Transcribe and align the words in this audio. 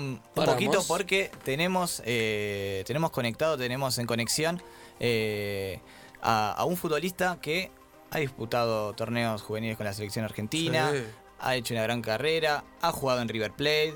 un 0.00 0.20
poquito 0.34 0.82
porque 0.86 1.30
tenemos, 1.44 2.02
eh, 2.04 2.82
tenemos 2.86 3.10
conectado, 3.10 3.56
tenemos 3.56 3.98
en 3.98 4.06
conexión 4.06 4.62
eh, 4.98 5.80
a, 6.22 6.64
un 6.66 6.76
futbolista 6.76 7.38
que 7.40 7.70
ha 8.10 8.18
disputado 8.18 8.92
torneos 8.94 9.42
juveniles 9.42 9.76
con 9.76 9.86
la 9.86 9.92
selección 9.92 10.24
argentina, 10.24 10.90
ha 11.38 11.54
hecho 11.54 11.74
una 11.74 11.82
gran 11.84 12.02
carrera, 12.02 12.64
ha 12.80 12.92
jugado 12.92 13.22
en 13.22 13.28
River 13.28 13.52
Plate, 13.52 13.94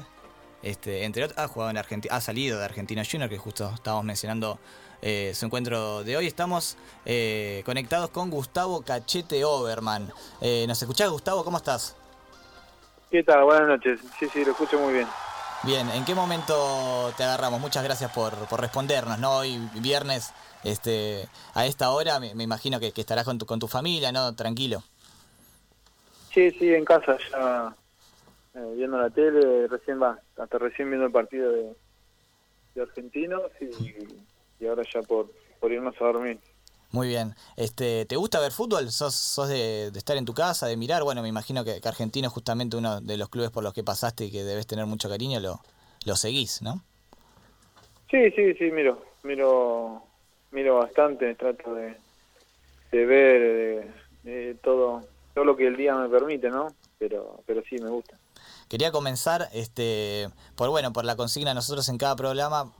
este, 0.62 1.04
entre 1.04 1.24
otros, 1.24 1.38
ha 1.38 1.48
jugado 1.48 1.70
en 1.70 1.78
Argentina, 1.78 2.14
ha 2.14 2.20
salido 2.20 2.58
de 2.58 2.64
Argentina 2.64 3.02
Junior, 3.10 3.28
que 3.28 3.38
justo 3.38 3.70
estábamos 3.74 4.04
mencionando 4.04 4.58
eh, 5.02 5.32
su 5.34 5.46
encuentro 5.46 6.04
de 6.04 6.16
hoy. 6.16 6.26
Estamos 6.26 6.78
conectados 7.64 8.10
con 8.10 8.30
Gustavo 8.30 8.82
Cachete 8.82 9.44
Oberman. 9.44 10.10
¿Nos 10.66 10.80
escuchás, 10.80 11.10
Gustavo? 11.10 11.44
¿Cómo 11.44 11.58
estás? 11.58 11.96
¿Qué 13.14 13.22
tal? 13.22 13.44
Buenas 13.44 13.68
noches. 13.68 14.00
Sí, 14.18 14.26
sí, 14.32 14.44
lo 14.44 14.50
escucho 14.50 14.76
muy 14.78 14.94
bien. 14.94 15.06
Bien, 15.66 15.88
¿en 15.88 16.04
qué 16.04 16.14
momento 16.14 17.10
te 17.16 17.24
agarramos? 17.24 17.58
Muchas 17.58 17.82
gracias 17.82 18.12
por, 18.12 18.34
respondernos, 18.60 19.18
¿no? 19.18 19.38
Hoy 19.38 19.58
viernes, 19.80 20.34
este, 20.62 21.26
a 21.54 21.64
esta 21.64 21.88
hora, 21.90 22.20
me, 22.20 22.42
imagino 22.42 22.78
que, 22.78 22.92
estarás 22.94 23.24
con 23.24 23.38
tu, 23.38 23.46
con 23.46 23.58
tu 23.58 23.66
familia, 23.66 24.12
¿no? 24.12 24.34
Tranquilo. 24.34 24.82
Sí, 26.34 26.50
sí, 26.50 26.74
en 26.74 26.84
casa 26.84 27.16
ya 27.30 27.74
eh, 28.54 28.74
viendo 28.76 28.98
la 28.98 29.08
tele, 29.08 29.66
recién 29.68 30.02
va, 30.02 30.18
hasta 30.36 30.58
recién 30.58 30.90
viendo 30.90 31.06
el 31.06 31.12
partido 31.12 31.50
de, 31.50 31.74
de 32.74 32.82
Argentinos 32.82 33.50
y, 33.58 34.66
ahora 34.66 34.82
ya 34.92 35.00
por, 35.00 35.30
por 35.60 35.72
irnos 35.72 35.94
a 35.98 36.04
dormir. 36.04 36.40
Muy 36.94 37.08
bien. 37.08 37.34
Este, 37.56 38.06
¿Te 38.06 38.14
gusta 38.14 38.38
ver 38.38 38.52
fútbol? 38.52 38.88
¿Sos, 38.88 39.16
sos 39.16 39.48
de, 39.48 39.88
estar 39.88 40.16
en 40.16 40.24
tu 40.24 40.32
casa, 40.32 40.68
de 40.68 40.76
mirar? 40.76 41.02
Bueno, 41.02 41.22
me 41.22 41.28
imagino 41.28 41.64
que, 41.64 41.80
que, 41.80 41.88
Argentino 41.88 42.28
es 42.28 42.32
justamente 42.32 42.76
uno 42.76 43.00
de 43.00 43.16
los 43.16 43.28
clubes 43.30 43.50
por 43.50 43.64
los 43.64 43.74
que 43.74 43.82
pasaste 43.82 44.26
y 44.26 44.30
que 44.30 44.44
debes 44.44 44.68
tener 44.68 44.86
mucho 44.86 45.08
cariño, 45.08 45.40
lo, 45.40 45.58
lo 46.06 46.14
seguís, 46.14 46.62
¿no? 46.62 46.84
Sí, 48.12 48.30
sí, 48.30 48.54
sí, 48.54 48.70
miro, 48.70 49.02
miro, 49.24 50.04
miro 50.52 50.76
bastante, 50.76 51.34
trato 51.34 51.74
de, 51.74 51.96
de 52.92 53.06
ver 53.06 53.92
de, 54.22 54.54
todo, 54.62 55.02
todo 55.34 55.44
lo 55.44 55.56
que 55.56 55.66
el 55.66 55.76
día 55.76 55.96
me 55.96 56.08
permite, 56.08 56.48
¿no? 56.48 56.68
Pero, 57.00 57.40
pero 57.44 57.64
sí, 57.68 57.74
me 57.80 57.90
gusta. 57.90 58.16
Quería 58.68 58.92
comenzar 58.92 59.48
este, 59.52 60.30
por 60.56 60.70
bueno, 60.70 60.92
por 60.92 61.04
la 61.04 61.16
consigna. 61.16 61.54
Nosotros 61.54 61.88
en 61.88 61.98
cada 61.98 62.16
programa 62.16 62.72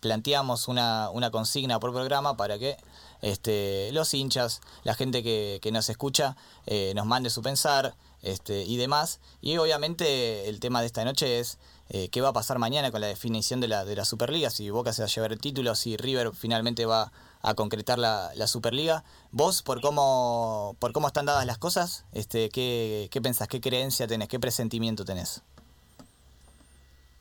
planteamos 0.00 0.68
una, 0.68 1.10
una 1.10 1.30
consigna 1.30 1.80
por 1.80 1.92
programa 1.92 2.36
para 2.36 2.58
que 2.58 2.76
este, 3.22 3.90
los 3.92 4.14
hinchas, 4.14 4.60
la 4.84 4.94
gente 4.94 5.22
que, 5.22 5.58
que 5.62 5.72
nos 5.72 5.88
escucha, 5.88 6.36
eh, 6.66 6.92
nos 6.94 7.06
mande 7.06 7.30
su 7.30 7.42
pensar 7.42 7.94
este, 8.22 8.64
y 8.64 8.76
demás. 8.76 9.20
Y 9.40 9.56
obviamente 9.58 10.48
el 10.48 10.60
tema 10.60 10.80
de 10.80 10.86
esta 10.86 11.04
noche 11.04 11.38
es 11.38 11.58
eh, 11.88 12.08
qué 12.08 12.20
va 12.20 12.30
a 12.30 12.32
pasar 12.32 12.58
mañana 12.58 12.90
con 12.90 13.00
la 13.00 13.06
definición 13.06 13.60
de 13.60 13.68
la, 13.68 13.84
de 13.84 13.94
la 13.94 14.04
Superliga, 14.04 14.50
si 14.50 14.70
Boca 14.70 14.92
se 14.92 15.02
va 15.02 15.06
a 15.06 15.10
llevar 15.10 15.32
el 15.32 15.40
título, 15.40 15.74
si 15.74 15.96
River 15.96 16.32
finalmente 16.34 16.86
va 16.86 17.12
a 17.46 17.54
concretar 17.54 17.96
la, 17.98 18.30
la 18.34 18.48
Superliga. 18.48 19.04
Vos, 19.30 19.62
por 19.62 19.80
cómo, 19.80 20.76
por 20.80 20.92
cómo 20.92 21.06
están 21.06 21.26
dadas 21.26 21.46
las 21.46 21.58
cosas, 21.58 22.04
este, 22.12 22.48
¿qué, 22.50 23.08
¿qué 23.12 23.22
pensás? 23.22 23.46
¿Qué 23.46 23.60
creencia 23.60 24.08
tenés? 24.08 24.28
¿Qué 24.28 24.40
presentimiento 24.40 25.04
tenés? 25.04 25.42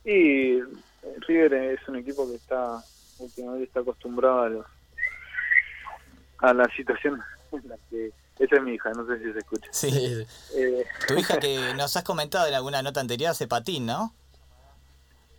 Y 0.04 0.60
River 1.28 1.54
es 1.54 1.88
un 1.88 1.98
equipo 1.98 2.28
que 2.28 2.36
está 2.36 2.84
últimamente 3.20 3.66
está 3.66 3.80
acostumbrado 3.80 4.42
a 4.42 4.50
los 4.50 4.66
a 6.40 6.54
la 6.54 6.68
situación 6.76 7.22
en 7.52 7.70
la 7.70 7.78
que 7.90 8.12
esa 8.40 8.56
es 8.58 8.64
mi 8.64 8.74
hija, 8.74 8.92
no 8.92 9.06
sé 9.08 9.20
si 9.20 9.32
se 9.32 9.40
escucha. 9.40 9.70
Sí. 9.72 10.28
Eh, 10.58 10.86
tu 11.08 11.14
hija 11.16 11.38
que 11.38 11.74
nos 11.76 11.96
has 11.96 12.04
comentado 12.04 12.48
en 12.48 12.54
alguna 12.54 12.82
nota 12.82 13.00
anterior 13.00 13.32
hace 13.32 13.48
patín, 13.48 13.86
¿no? 13.86 14.14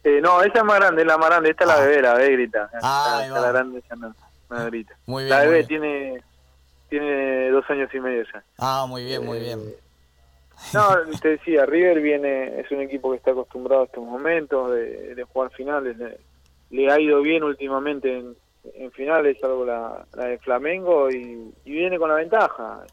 Eh, 0.04 0.20
no, 0.20 0.42
esa 0.42 0.58
es 0.58 0.64
más 0.64 0.78
grande, 0.78 1.02
es 1.02 1.08
la 1.08 1.18
más 1.18 1.30
grande, 1.30 1.50
esta 1.50 1.64
es 1.64 1.68
la 1.68 1.74
ah. 1.74 1.80
bebé, 1.80 2.02
la 2.02 2.14
bebé 2.14 2.32
grita. 2.32 2.70
Ah, 2.82 3.26
la 3.28 3.52
grande 3.52 3.78
esa 3.80 3.96
no, 3.96 4.14
grita. 4.48 4.96
Muy 5.06 5.24
bien. 5.24 5.30
La 5.30 5.44
bebé 5.44 5.64
tiene 5.64 6.22
tiene 6.88 7.50
dos 7.50 7.64
años 7.68 7.90
y 7.92 8.00
medio 8.00 8.22
ya. 8.32 8.44
Ah, 8.58 8.86
muy 8.88 9.04
bien, 9.04 9.24
muy 9.24 9.40
bien. 9.40 9.60
Eh, 9.60 9.76
no, 10.72 10.88
te 11.20 11.30
decía, 11.30 11.66
River 11.66 12.00
viene, 12.00 12.60
es 12.60 12.70
un 12.70 12.80
equipo 12.80 13.10
que 13.10 13.16
está 13.16 13.32
acostumbrado 13.32 13.82
a 13.82 13.86
estos 13.86 14.04
momentos 14.04 14.72
de, 14.72 15.14
de 15.14 15.24
jugar 15.24 15.50
finales. 15.50 15.96
le 16.70 16.90
ha 16.90 17.00
ido 17.00 17.20
bien 17.22 17.42
últimamente 17.42 18.18
en, 18.18 18.36
en 18.74 18.90
finales, 18.92 19.38
salvo 19.40 19.64
la, 19.64 20.06
la 20.14 20.26
de 20.26 20.38
Flamengo, 20.38 21.10
y, 21.10 21.52
viene 21.64 21.98
con 21.98 22.08
la 22.08 22.16
ventaja. 22.16 22.84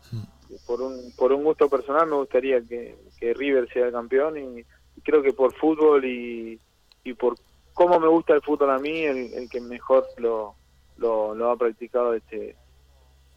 Por 0.68 0.82
un, 0.82 1.12
por 1.18 1.32
un 1.32 1.44
gusto 1.44 1.68
personal 1.68 2.08
me 2.08 2.16
gustaría 2.16 2.62
que, 2.62 2.96
que 3.20 3.34
River 3.34 3.68
sea 3.74 3.88
el 3.88 3.92
campeón 3.92 4.38
y, 4.38 4.64
creo 5.02 5.22
que 5.22 5.34
por 5.34 5.54
fútbol 5.56 6.06
y, 6.06 6.60
y 7.04 7.14
por 7.14 7.36
cómo 7.74 8.00
me 8.00 8.08
gusta 8.08 8.34
el 8.36 8.42
fútbol 8.42 8.70
a 8.70 8.78
mí, 8.78 9.04
el, 9.04 9.50
que 9.50 9.60
mejor 9.60 10.06
lo, 10.18 10.56
lo, 10.98 11.52
ha 11.52 11.58
practicado 11.58 12.14
este, 12.14 12.56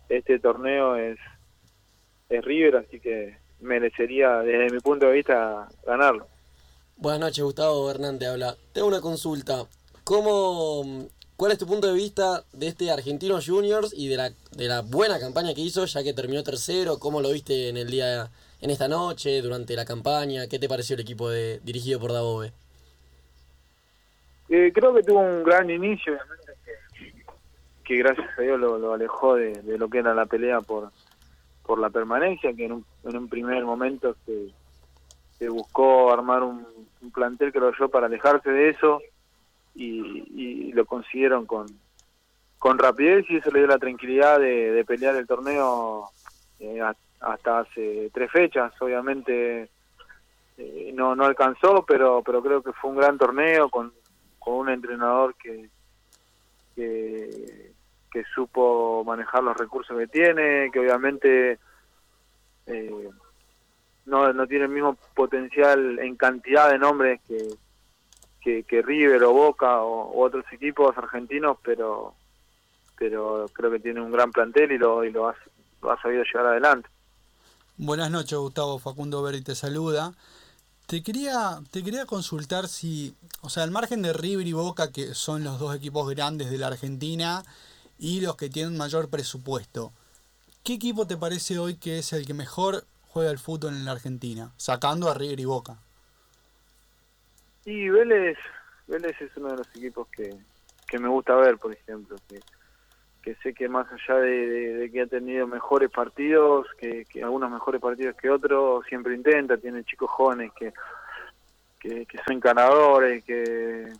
este 0.09 0.39
torneo 0.39 0.97
es, 0.97 1.19
es 2.28 2.44
River, 2.44 2.77
así 2.77 3.00
que 3.00 3.37
merecería 3.61 4.39
desde 4.41 4.75
mi 4.75 4.81
punto 4.81 5.06
de 5.06 5.12
vista 5.12 5.69
ganarlo. 5.87 6.27
Buenas 6.97 7.21
noches, 7.21 7.44
Gustavo 7.44 7.91
Hernández 7.91 8.28
habla. 8.28 8.56
Tengo 8.72 8.89
una 8.89 9.00
consulta. 9.00 9.65
¿Cómo, 10.05 11.09
¿Cuál 11.37 11.53
es 11.53 11.59
tu 11.59 11.67
punto 11.67 11.87
de 11.87 11.93
vista 11.93 12.44
de 12.55 12.69
este 12.69 12.91
Argentino 12.91 13.39
Juniors 13.44 13.93
y 13.94 14.09
de 14.09 14.17
la, 14.17 14.31
de 14.53 14.69
la 14.69 14.81
buena 14.81 15.19
campaña 15.21 15.53
que 15.53 15.61
hizo, 15.61 15.84
ya 15.84 16.03
que 16.03 16.15
terminó 16.15 16.43
tercero? 16.43 16.99
¿Cómo 16.99 17.21
lo 17.21 17.31
viste 17.31 17.69
en 17.69 17.77
el 17.77 17.91
día, 17.91 18.31
en 18.62 18.71
esta 18.71 18.88
noche, 18.88 19.43
durante 19.43 19.77
la 19.77 19.84
campaña? 19.84 20.47
¿Qué 20.49 20.59
te 20.59 20.67
pareció 20.67 20.94
el 20.94 21.00
equipo 21.00 21.28
de, 21.28 21.61
dirigido 21.62 22.00
por 22.00 22.15
Dabove? 22.15 22.53
Eh, 24.49 24.73
creo 24.73 24.94
que 24.94 25.03
tuvo 25.03 25.21
un 25.21 25.44
gran 25.44 25.69
inicio, 25.69 26.17
que, 27.86 27.97
gracias 27.97 28.26
a 28.38 28.42
Dios 28.42 28.58
lo, 28.58 28.92
alejó 28.92 29.36
de, 29.36 29.62
lo 29.78 29.88
que 29.88 29.98
era 29.98 30.14
la 30.14 30.26
pelea 30.26 30.60
por, 30.60 30.91
por 31.64 31.78
la 31.78 31.91
permanencia, 31.91 32.54
que 32.54 32.66
en 32.66 32.72
un, 32.72 32.84
en 33.04 33.16
un 33.16 33.28
primer 33.28 33.64
momento 33.64 34.16
se, 34.24 35.48
buscó 35.48 36.12
armar 36.12 36.42
un, 36.42 36.66
un 37.02 37.10
plantel, 37.10 37.52
creo 37.52 37.72
yo, 37.78 37.88
para 37.88 38.06
alejarse 38.06 38.50
de 38.50 38.70
eso 38.70 39.00
y, 39.75 40.72
lo 40.72 40.84
consiguieron 40.84 41.46
con, 41.46 41.66
con 42.58 42.78
rapidez 42.78 43.25
y 43.30 43.36
eso 43.36 43.50
le 43.50 43.60
dio 43.60 43.69
la 43.69 43.78
tranquilidad 43.78 44.38
de, 44.38 44.84
pelear 44.86 45.16
el 45.16 45.26
torneo 45.26 46.10
eh, 46.60 46.82
hasta 47.20 47.60
hace 47.60 48.10
tres 48.12 48.30
fechas. 48.30 48.72
Obviamente 48.80 49.70
eh, 50.58 50.92
no, 50.94 51.14
no 51.14 51.25
alcanzó, 51.25 51.84
pero, 51.86 52.22
pero 52.22 52.42
creo 52.42 52.62
que 52.62 52.72
fue 52.72 52.91
un 52.91 52.96
gran 52.96 53.16
torneo 53.16 53.70
con, 53.70 53.92
con 54.38 54.54
un 54.54 54.69
entrenador 54.69 55.34
que, 55.36 55.69
que, 56.75 57.66
que 58.16 58.25
supo 58.34 59.04
manejar 59.04 59.44
los 59.44 59.54
recursos 59.54 59.94
que 59.99 60.06
tiene, 60.06 60.71
que 60.72 60.81
obviamente 60.81 61.59
eh, 62.65 63.10
no, 64.06 64.32
no 64.32 64.47
tiene 64.47 64.65
el 64.65 64.71
mismo 64.71 64.97
potencial 65.15 65.99
en 65.99 66.16
cantidad 66.16 66.71
de 66.71 66.78
nombres 66.78 67.21
que, 68.41 68.62
que, 68.62 68.81
River 68.81 69.22
o 69.25 69.34
Boca 69.34 69.82
o, 69.82 70.19
otros 70.19 70.47
equipos 70.50 70.97
argentinos, 70.97 71.59
pero 71.62 72.15
pero 72.99 73.50
creo 73.53 73.71
que 73.71 73.81
tiene 73.81 74.00
un 74.00 74.10
gran 74.10 74.32
plantel 74.32 74.72
y 74.72 74.78
lo, 74.78 75.05
y 75.05 75.12
lo, 75.12 75.28
ha, 75.28 75.37
sabido 76.00 76.25
llevar 76.25 76.47
adelante. 76.47 76.88
Buenas 77.76 78.10
noches, 78.10 78.38
Gustavo 78.38 78.78
Facundo 78.78 79.22
Berry 79.22 79.43
te 79.43 79.55
saluda. 79.55 80.15
Te 80.87 81.03
quería, 81.03 81.60
te 81.71 81.84
quería 81.84 82.06
consultar 82.06 82.66
si, 82.66 83.15
o 83.43 83.50
sea, 83.50 83.65
al 83.65 83.71
margen 83.71 84.00
de 84.00 84.15
River 84.15 84.47
y 84.47 84.55
Boca, 84.55 84.91
que 84.91 85.12
son 85.12 85.44
los 85.44 85.59
dos 85.59 85.76
equipos 85.76 86.09
grandes 86.09 86.50
de 86.50 86.56
la 86.56 86.69
Argentina 86.69 87.44
y 87.98 88.20
los 88.20 88.36
que 88.36 88.48
tienen 88.48 88.76
mayor 88.76 89.08
presupuesto, 89.08 89.92
¿qué 90.64 90.74
equipo 90.74 91.06
te 91.06 91.16
parece 91.16 91.58
hoy 91.58 91.76
que 91.76 91.98
es 91.98 92.12
el 92.12 92.26
que 92.26 92.34
mejor 92.34 92.84
juega 93.08 93.30
el 93.30 93.38
fútbol 93.38 93.74
en 93.74 93.84
la 93.84 93.92
Argentina, 93.92 94.52
sacando 94.56 95.10
a 95.10 95.14
River 95.14 95.40
y 95.40 95.44
Boca? 95.44 95.78
Sí, 97.64 97.88
Vélez, 97.88 98.38
Vélez 98.86 99.20
es 99.20 99.36
uno 99.36 99.48
de 99.48 99.56
los 99.56 99.68
equipos 99.74 100.06
que, 100.08 100.37
que 100.87 100.98
me 100.98 101.08
gusta 101.08 101.34
ver, 101.34 101.58
por 101.58 101.72
ejemplo, 101.72 102.16
que, 102.28 103.34
sé 103.43 103.54
que 103.54 103.69
más 103.69 103.87
allá 103.90 104.20
de, 104.20 104.88
que 104.92 105.00
ha 105.00 105.06
tenido 105.06 105.46
mejores 105.49 105.90
partidos, 105.90 106.66
que, 106.78 107.04
algunos 107.22 107.50
mejores 107.50 107.81
partidos 107.81 108.14
que 108.16 108.31
otros, 108.31 108.84
siempre 108.87 109.14
intenta, 109.14 109.56
tiene 109.56 109.82
chicos 109.82 110.08
jóvenes 110.10 110.52
que, 110.56 110.72
que, 111.81 112.06
son 112.26 112.38
ganadores, 112.38 113.25
que, 113.25 113.92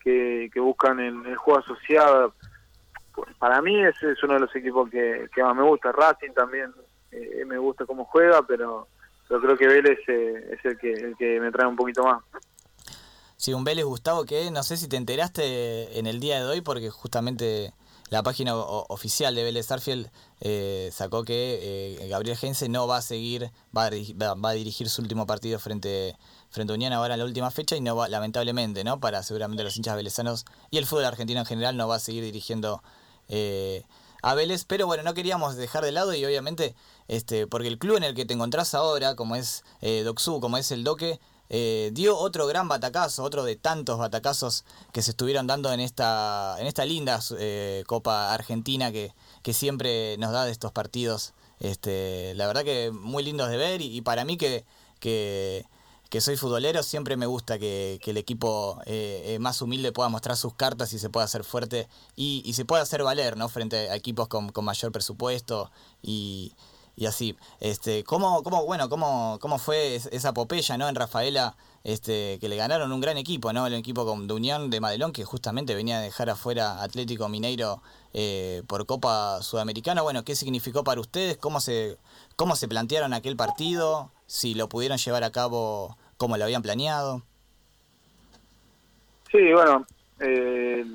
que, 0.00 0.60
buscan 0.60 1.00
el, 1.00 1.36
juego 1.36 1.60
asociado. 1.60 2.34
Para 3.38 3.60
mí 3.60 3.82
ese 3.82 4.12
es 4.12 4.22
uno 4.22 4.34
de 4.34 4.40
los 4.40 4.54
equipos 4.56 4.88
que, 4.90 5.28
que 5.34 5.42
más 5.42 5.54
me 5.54 5.62
gusta. 5.62 5.92
Racing 5.92 6.32
también 6.32 6.72
eh, 7.10 7.44
me 7.46 7.58
gusta 7.58 7.86
cómo 7.86 8.04
juega, 8.04 8.42
pero 8.46 8.88
yo 9.28 9.40
creo 9.40 9.56
que 9.56 9.66
Vélez 9.66 9.98
eh, 10.08 10.56
es 10.58 10.64
el 10.64 10.78
que, 10.78 10.92
el 10.92 11.16
que 11.16 11.40
me 11.40 11.50
trae 11.50 11.66
un 11.66 11.76
poquito 11.76 12.04
más. 12.04 12.22
Sí, 13.36 13.52
un 13.54 13.64
Vélez, 13.64 13.84
Gustavo, 13.84 14.24
que 14.24 14.50
no 14.50 14.62
sé 14.62 14.76
si 14.76 14.88
te 14.88 14.96
enteraste 14.96 15.98
en 15.98 16.06
el 16.06 16.20
día 16.20 16.38
de 16.38 16.48
hoy, 16.48 16.60
porque 16.60 16.90
justamente 16.90 17.72
la 18.12 18.22
página 18.22 18.54
oficial 18.54 19.34
de 19.34 19.42
Vélez 19.42 19.70
Arfield 19.70 20.10
eh, 20.40 20.90
sacó 20.92 21.24
que 21.24 21.96
eh, 22.02 22.08
Gabriel 22.08 22.36
Gense 22.36 22.68
no 22.68 22.86
va 22.86 22.98
a 22.98 23.02
seguir, 23.02 23.50
va 23.74 23.86
a, 23.86 24.34
va 24.34 24.50
a, 24.50 24.52
dirigir 24.52 24.90
su 24.90 25.00
último 25.00 25.26
partido 25.26 25.58
frente, 25.58 26.14
frente 26.50 26.74
a 26.74 26.76
Unión 26.76 26.92
ahora 26.92 27.14
en 27.14 27.20
la 27.20 27.24
última 27.24 27.50
fecha 27.50 27.74
y 27.74 27.80
no 27.80 27.96
va, 27.96 28.08
lamentablemente, 28.08 28.84
¿no? 28.84 29.00
Para 29.00 29.22
seguramente 29.22 29.64
los 29.64 29.74
hinchas 29.78 29.96
velezanos 29.96 30.44
y 30.70 30.76
el 30.76 30.84
fútbol 30.84 31.06
argentino 31.06 31.40
en 31.40 31.46
general 31.46 31.74
no 31.78 31.88
va 31.88 31.96
a 31.96 32.00
seguir 32.00 32.22
dirigiendo 32.22 32.82
eh, 33.28 33.82
a 34.22 34.34
Vélez, 34.34 34.64
pero 34.64 34.86
bueno, 34.86 35.02
no 35.02 35.14
queríamos 35.14 35.56
dejar 35.56 35.84
de 35.84 35.92
lado 35.92 36.14
y 36.14 36.24
obviamente, 36.24 36.74
este, 37.08 37.46
porque 37.46 37.68
el 37.68 37.78
club 37.78 37.96
en 37.96 38.04
el 38.04 38.14
que 38.14 38.24
te 38.24 38.34
encontrás 38.34 38.74
ahora, 38.74 39.16
como 39.16 39.36
es 39.36 39.64
eh, 39.80 40.02
Doxu, 40.04 40.40
como 40.40 40.56
es 40.58 40.70
el 40.70 40.84
Doque, 40.84 41.20
eh, 41.54 41.90
dio 41.92 42.16
otro 42.16 42.46
gran 42.46 42.66
batacazo, 42.66 43.22
otro 43.22 43.44
de 43.44 43.56
tantos 43.56 43.98
batacazos 43.98 44.64
que 44.90 45.02
se 45.02 45.10
estuvieron 45.10 45.46
dando 45.46 45.70
en 45.70 45.80
esta, 45.80 46.56
en 46.58 46.66
esta 46.66 46.86
linda 46.86 47.20
eh, 47.38 47.84
Copa 47.86 48.32
Argentina 48.32 48.90
que, 48.90 49.12
que, 49.42 49.52
siempre 49.52 50.16
nos 50.16 50.32
da 50.32 50.46
de 50.46 50.52
estos 50.52 50.72
partidos. 50.72 51.34
Este, 51.60 52.32
la 52.36 52.46
verdad 52.46 52.64
que 52.64 52.90
muy 52.90 53.22
lindos 53.22 53.50
de 53.50 53.58
ver 53.58 53.82
y, 53.82 54.00
para 54.00 54.24
mí 54.24 54.38
que, 54.38 54.64
soy 56.20 56.36
futbolero 56.36 56.82
siempre 56.82 57.16
me 57.16 57.26
gusta 57.26 57.58
que, 57.58 57.98
el 58.04 58.16
equipo 58.18 58.80
eh, 58.84 59.38
más 59.40 59.62
humilde 59.62 59.92
pueda 59.92 60.10
mostrar 60.10 60.36
sus 60.36 60.54
cartas 60.54 60.92
y 60.92 60.98
se 60.98 61.08
pueda 61.08 61.24
hacer 61.24 61.42
fuerte 61.42 61.88
y, 62.16 62.52
se 62.52 62.64
pueda 62.66 62.82
hacer 62.82 63.02
valer 63.02 63.36
¿no? 63.36 63.48
frente 63.48 63.88
a 63.88 63.96
equipos 63.96 64.28
con, 64.28 64.50
con 64.50 64.64
mayor 64.64 64.92
presupuesto 64.92 65.70
y, 66.02 66.52
así. 67.06 67.36
Este, 67.60 68.04
¿cómo, 68.04 68.42
cómo, 68.42 68.64
bueno, 68.64 68.88
cómo, 68.88 69.38
cómo 69.40 69.58
fue 69.58 69.96
esa 69.96 70.34
popeya, 70.34 70.76
¿no? 70.76 70.88
En 70.88 70.94
Rafaela, 70.94 71.56
este, 71.84 72.38
que 72.40 72.48
le 72.48 72.56
ganaron 72.56 72.92
un 72.92 73.00
gran 73.00 73.16
equipo, 73.16 73.52
¿no? 73.52 73.66
El 73.66 73.74
equipo 73.74 74.04
de 74.04 74.32
Unión 74.32 74.70
de 74.70 74.80
Madelón, 74.80 75.12
que 75.12 75.24
justamente 75.24 75.74
venía 75.74 75.98
a 75.98 76.00
dejar 76.00 76.30
afuera 76.30 76.82
Atlético 76.82 77.28
Mineiro 77.28 77.82
eh, 78.12 78.62
por 78.66 78.86
Copa 78.86 79.42
Sudamericana. 79.42 80.02
Bueno, 80.02 80.24
¿qué 80.24 80.36
significó 80.36 80.84
para 80.84 81.00
ustedes? 81.00 81.38
¿Cómo 81.38 81.60
se, 81.60 81.98
cómo 82.36 82.54
se 82.54 82.68
plantearon 82.68 83.14
aquel 83.14 83.36
partido? 83.36 84.12
Si 84.26 84.54
lo 84.54 84.68
pudieron 84.68 84.98
llevar 84.98 85.24
a 85.24 85.32
cabo 85.32 85.96
como 86.22 86.36
lo 86.36 86.44
habían 86.44 86.62
planeado. 86.62 87.20
Sí, 89.28 89.52
bueno, 89.52 89.84
eh, 90.20 90.86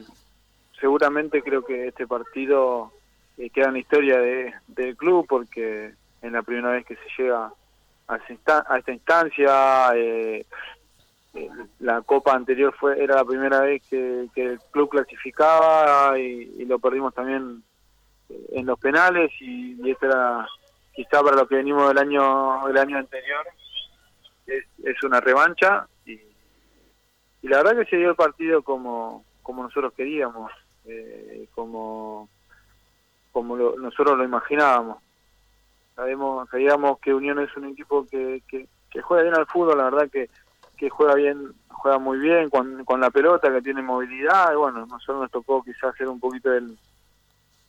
seguramente 0.80 1.44
creo 1.44 1.66
que 1.66 1.90
este 1.90 2.08
partido 2.08 2.94
eh, 3.38 3.50
queda 3.50 3.66
en 3.66 3.74
la 3.74 3.80
historia 3.80 4.20
de, 4.20 4.54
del 4.68 4.96
club 4.96 5.26
porque 5.28 5.92
es 6.22 6.32
la 6.32 6.44
primera 6.44 6.70
vez 6.70 6.86
que 6.86 6.96
se 6.96 7.22
llega 7.22 7.52
a, 8.08 8.16
esta 8.16 8.94
instancia. 8.94 9.90
Eh, 9.96 10.46
eh, 11.34 11.50
la 11.82 12.02
copa 12.04 12.34
anterior 12.34 12.74
fue 12.80 12.98
era 13.04 13.16
la 13.16 13.26
primera 13.26 13.60
vez 13.60 13.82
que, 13.90 14.30
el 14.34 14.60
club 14.72 14.92
clasificaba 14.92 16.18
y, 16.18 16.64
lo 16.64 16.80
perdimos 16.80 17.14
también 17.14 17.64
en 18.30 18.66
los 18.66 18.80
penales 18.80 19.30
y, 19.42 19.76
y 19.86 19.92
esto 19.92 20.06
era 20.06 20.48
quizá 20.96 21.22
para 21.22 21.36
lo 21.36 21.48
que 21.50 21.56
venimos 21.56 21.90
del 21.90 21.98
año 21.98 22.66
el 22.70 22.78
año 22.78 22.98
anterior 22.98 23.46
es, 24.48 25.04
una 25.04 25.20
revancha 25.20 25.88
y, 26.06 26.14
y 26.14 27.48
la 27.48 27.58
verdad 27.58 27.84
que 27.84 27.90
se 27.90 27.98
dio 27.98 28.10
el 28.10 28.16
partido 28.16 28.62
como 28.64 29.26
como 29.44 29.64
nosotros 29.64 29.94
queríamos 29.94 30.52
eh, 30.86 31.48
como 31.54 32.30
como 33.38 33.56
nosotros 33.56 34.18
lo 34.18 34.24
imaginábamos. 34.24 34.98
Sabemos, 35.96 36.50
sabíamos 36.50 37.00
que 37.00 37.14
Unión 37.14 37.40
es 37.40 37.56
un 37.56 37.66
equipo 37.66 38.08
que, 38.08 38.42
que, 38.48 38.68
juega 39.02 39.24
bien 39.24 39.36
al 39.36 39.46
fútbol, 39.46 39.78
la 39.78 39.92
verdad 39.92 40.10
que, 40.12 40.28
que 40.76 40.90
juega 40.90 41.14
bien, 41.14 41.54
juega 41.70 42.00
muy 42.00 42.18
bien 42.18 42.50
con, 42.50 42.84
con 42.84 43.00
la 43.00 43.12
pelota, 43.12 43.52
que 43.52 43.62
tiene 43.62 43.84
movilidad, 43.84 44.54
y 44.54 44.56
bueno, 44.56 44.88
nosotros 44.88 45.22
nos 45.22 45.32
tocó 45.32 45.62
quizás 45.64 45.94
hacer 45.94 46.08
un 46.08 46.20
poquito 46.20 46.52
el, 46.52 46.80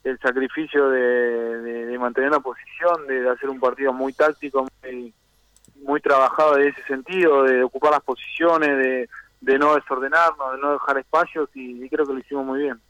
el 0.04 0.18
sacrificio 0.20 0.88
de, 0.88 1.60
de, 1.86 1.98
mantener 1.98 2.30
la 2.30 2.40
posición, 2.40 3.06
de, 3.06 3.28
hacer 3.28 3.50
un 3.50 3.60
partido 3.60 3.92
muy 3.92 4.14
táctico, 4.14 4.66
muy, 4.82 5.12
muy 5.82 6.00
trabajado 6.00 6.56
en 6.58 6.68
ese 6.68 6.82
sentido, 6.84 7.42
de 7.44 7.62
ocupar 7.62 7.92
las 7.92 8.02
posiciones, 8.02 8.68
de, 8.68 9.08
de 9.40 9.58
no 9.58 9.74
desordenarnos, 9.74 10.52
de 10.52 10.58
no 10.58 10.72
dejar 10.72 10.98
espacios, 10.98 11.48
y 11.54 11.88
creo 11.88 12.06
que 12.06 12.12
lo 12.12 12.18
hicimos 12.18 12.44
muy 12.44 12.60
bien. 12.60 12.80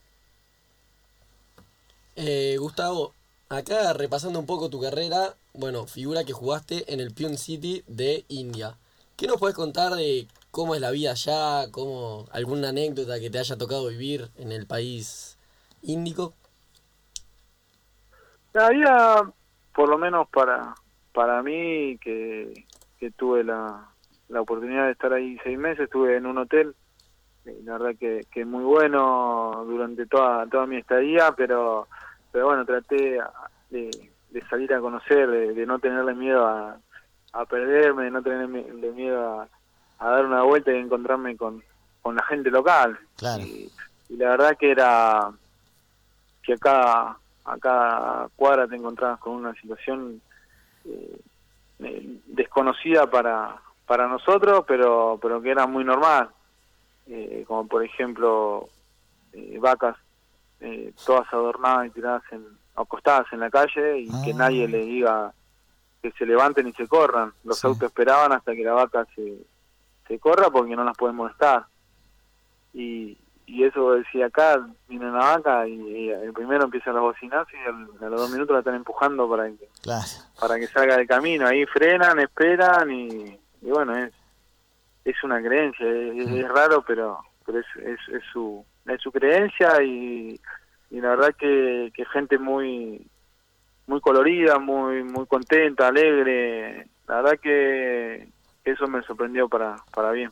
Eh, 2.16 2.56
Gustavo, 2.58 3.14
acá 3.48 3.92
repasando 3.92 4.40
un 4.40 4.46
poco 4.46 4.68
tu 4.68 4.80
carrera, 4.80 5.34
bueno, 5.54 5.86
figura 5.86 6.24
que 6.24 6.32
jugaste 6.32 6.92
en 6.92 6.98
el 6.98 7.14
Pion 7.14 7.38
City 7.38 7.84
de 7.86 8.24
India. 8.28 8.74
¿Qué 9.16 9.28
nos 9.28 9.38
puedes 9.38 9.54
contar 9.54 9.92
de 9.94 10.26
cómo 10.50 10.74
es 10.74 10.80
la 10.80 10.90
vida 10.90 11.12
allá, 11.12 11.70
cómo 11.70 12.26
alguna 12.32 12.70
anécdota 12.70 13.20
que 13.20 13.30
te 13.30 13.38
haya 13.38 13.56
tocado 13.56 13.86
vivir 13.86 14.28
en 14.36 14.50
el 14.50 14.66
país 14.66 15.38
índico? 15.82 16.34
La 18.52 18.70
vida, 18.70 19.32
por 19.72 19.88
lo 19.88 19.96
menos 19.96 20.28
para, 20.30 20.74
para 21.12 21.40
mí, 21.42 21.98
que, 21.98 22.64
que 22.98 23.10
tuve 23.10 23.44
la, 23.44 23.88
la 24.28 24.40
oportunidad 24.40 24.86
de 24.86 24.92
estar 24.92 25.12
ahí 25.12 25.38
seis 25.42 25.58
meses, 25.58 25.84
estuve 25.84 26.16
en 26.16 26.26
un 26.26 26.38
hotel, 26.38 26.74
la 27.64 27.78
verdad 27.78 27.98
que, 27.98 28.26
que 28.30 28.44
muy 28.44 28.64
bueno 28.64 29.64
durante 29.66 30.06
toda, 30.06 30.46
toda 30.46 30.66
mi 30.66 30.76
estadía, 30.76 31.32
pero 31.32 31.88
pero 32.30 32.46
bueno, 32.46 32.64
traté 32.64 33.20
de, 33.70 33.90
salir 34.50 34.72
a 34.74 34.80
conocer, 34.80 35.28
de, 35.28 35.66
no 35.66 35.78
tenerle 35.78 36.14
miedo 36.14 36.46
a, 36.46 36.78
perderme, 37.48 38.04
de 38.04 38.10
no 38.10 38.22
tenerle 38.22 38.92
miedo 38.92 39.40
a, 39.40 39.48
dar 39.98 40.26
una 40.26 40.42
vuelta 40.42 40.72
y 40.72 40.76
encontrarme 40.76 41.36
con, 41.36 41.62
con 42.02 42.16
la 42.16 42.22
gente 42.24 42.50
local. 42.50 42.98
Y, 43.40 43.70
la 44.10 44.30
verdad 44.30 44.56
que 44.56 44.70
era 44.70 45.30
que 46.42 46.54
acá 46.54 47.18
a 47.44 47.58
cada 47.60 48.28
cuadra 48.36 48.66
te 48.66 48.76
encontrabas 48.76 49.18
con 49.20 49.34
una 49.34 49.52
situación 49.54 50.20
eh, 50.86 51.20
eh, 51.80 52.20
desconocida 52.26 53.10
para 53.10 53.56
para 53.86 54.06
nosotros, 54.06 54.64
pero 54.66 55.18
pero 55.20 55.40
que 55.40 55.50
era 55.50 55.66
muy 55.66 55.84
normal, 55.84 56.30
eh, 57.06 57.44
como 57.46 57.66
por 57.66 57.84
ejemplo 57.84 58.68
vacas 59.60 59.96
eh, 60.60 60.92
todas 61.06 61.32
adornadas 61.32 61.86
y 61.86 61.90
tiradas 61.90 62.22
en, 62.32 62.44
acostadas 62.74 63.32
en 63.32 63.40
la 63.40 63.50
calle 63.50 64.00
y 64.00 64.08
que 64.24 64.32
ah. 64.32 64.36
nadie 64.36 64.66
le 64.66 64.78
diga 64.78 65.32
que 66.02 66.10
se 66.12 66.26
levanten 66.26 66.66
y 66.66 66.72
se 66.72 66.88
corran. 66.88 67.32
Los 67.44 67.64
autos 67.64 67.84
esperaban 67.88 68.32
hasta 68.32 68.54
que 68.54 68.64
la 68.64 68.72
vaca 68.72 69.06
se, 69.14 69.38
se 70.06 70.18
corra 70.18 70.50
porque 70.50 70.74
no 70.74 70.84
las 70.84 70.96
pueden 70.96 71.16
molestar. 71.16 71.66
Y, 72.74 73.16
y 73.48 73.64
eso 73.64 73.92
decía 73.92 74.26
acá, 74.26 74.68
viene 74.88 75.06
la 75.06 75.36
vaca 75.36 75.66
y, 75.66 76.10
el 76.10 76.32
primero 76.34 76.64
empieza 76.64 76.90
a 76.90 77.00
bocinas 77.00 77.46
y 77.52 78.04
a 78.04 78.08
los 78.08 78.20
dos 78.20 78.30
minutos 78.30 78.52
la 78.52 78.58
están 78.58 78.74
empujando 78.74 79.28
para 79.28 79.48
que, 79.48 79.68
para 80.38 80.56
que 80.56 80.66
salga 80.66 80.98
del 80.98 81.06
camino. 81.06 81.46
Ahí 81.46 81.64
frenan, 81.64 82.18
esperan 82.18 82.90
y, 82.90 83.38
bueno, 83.62 83.96
es, 83.96 84.12
es 85.04 85.16
una 85.24 85.42
creencia, 85.42 85.86
es, 85.86 86.28
es 86.28 86.48
raro, 86.48 86.84
pero, 86.86 87.20
pero 87.46 87.60
es, 87.60 87.66
es, 87.76 87.98
es 88.14 88.22
su 88.32 88.64
es 88.86 89.00
su 89.00 89.10
creencia 89.10 89.82
y, 89.82 90.38
la 90.90 91.10
verdad 91.10 91.34
que, 91.38 91.90
que, 91.94 92.04
gente 92.06 92.38
muy 92.38 93.06
muy 93.86 94.00
colorida, 94.02 94.58
muy 94.58 95.02
muy 95.04 95.26
contenta, 95.26 95.88
alegre. 95.88 96.86
La 97.06 97.22
verdad 97.22 97.40
que 97.40 98.28
eso 98.64 98.86
me 98.86 99.02
sorprendió 99.02 99.48
para, 99.48 99.76
para 99.94 100.10
bien. 100.10 100.30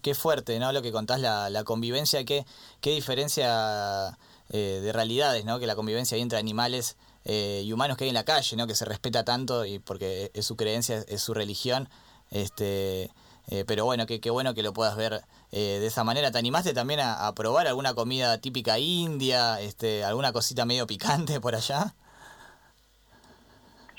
Qué, 0.00 0.14
fuerte, 0.14 0.58
¿no? 0.58 0.72
Lo 0.72 0.80
que 0.82 0.92
contás, 0.92 1.20
la, 1.20 1.50
la 1.50 1.64
convivencia, 1.64 2.24
qué, 2.24 2.44
diferencia 2.82 4.16
eh, 4.50 4.80
de 4.82 4.92
realidades, 4.92 5.44
¿no? 5.44 5.58
Que 5.58 5.66
la 5.66 5.74
convivencia 5.74 6.16
entre 6.18 6.38
animales 6.38 6.96
eh, 7.24 7.62
y 7.64 7.72
humanos 7.72 7.96
que 7.96 8.04
hay 8.04 8.10
en 8.10 8.14
la 8.14 8.24
calle, 8.24 8.56
¿no? 8.56 8.66
Que 8.66 8.74
se 8.74 8.84
respeta 8.84 9.24
tanto 9.24 9.64
y 9.64 9.78
porque 9.80 10.30
es 10.34 10.46
su 10.46 10.56
creencia, 10.56 11.04
es 11.08 11.22
su 11.22 11.34
religión. 11.34 11.88
Este, 12.30 13.10
eh, 13.48 13.64
pero 13.66 13.84
bueno, 13.84 14.06
qué, 14.06 14.30
bueno 14.30 14.54
que 14.54 14.62
lo 14.62 14.72
puedas 14.72 14.96
ver 14.96 15.20
eh, 15.50 15.78
de 15.80 15.86
esa 15.86 16.04
manera. 16.04 16.30
¿Te 16.30 16.38
animaste 16.38 16.72
también 16.74 17.00
a, 17.00 17.32
probar 17.34 17.66
alguna 17.66 17.94
comida 17.94 18.38
típica 18.38 18.78
india, 18.78 19.60
este, 19.60 20.04
alguna 20.04 20.32
cosita 20.32 20.64
medio 20.64 20.86
picante 20.86 21.40
por 21.40 21.54
allá? 21.54 21.94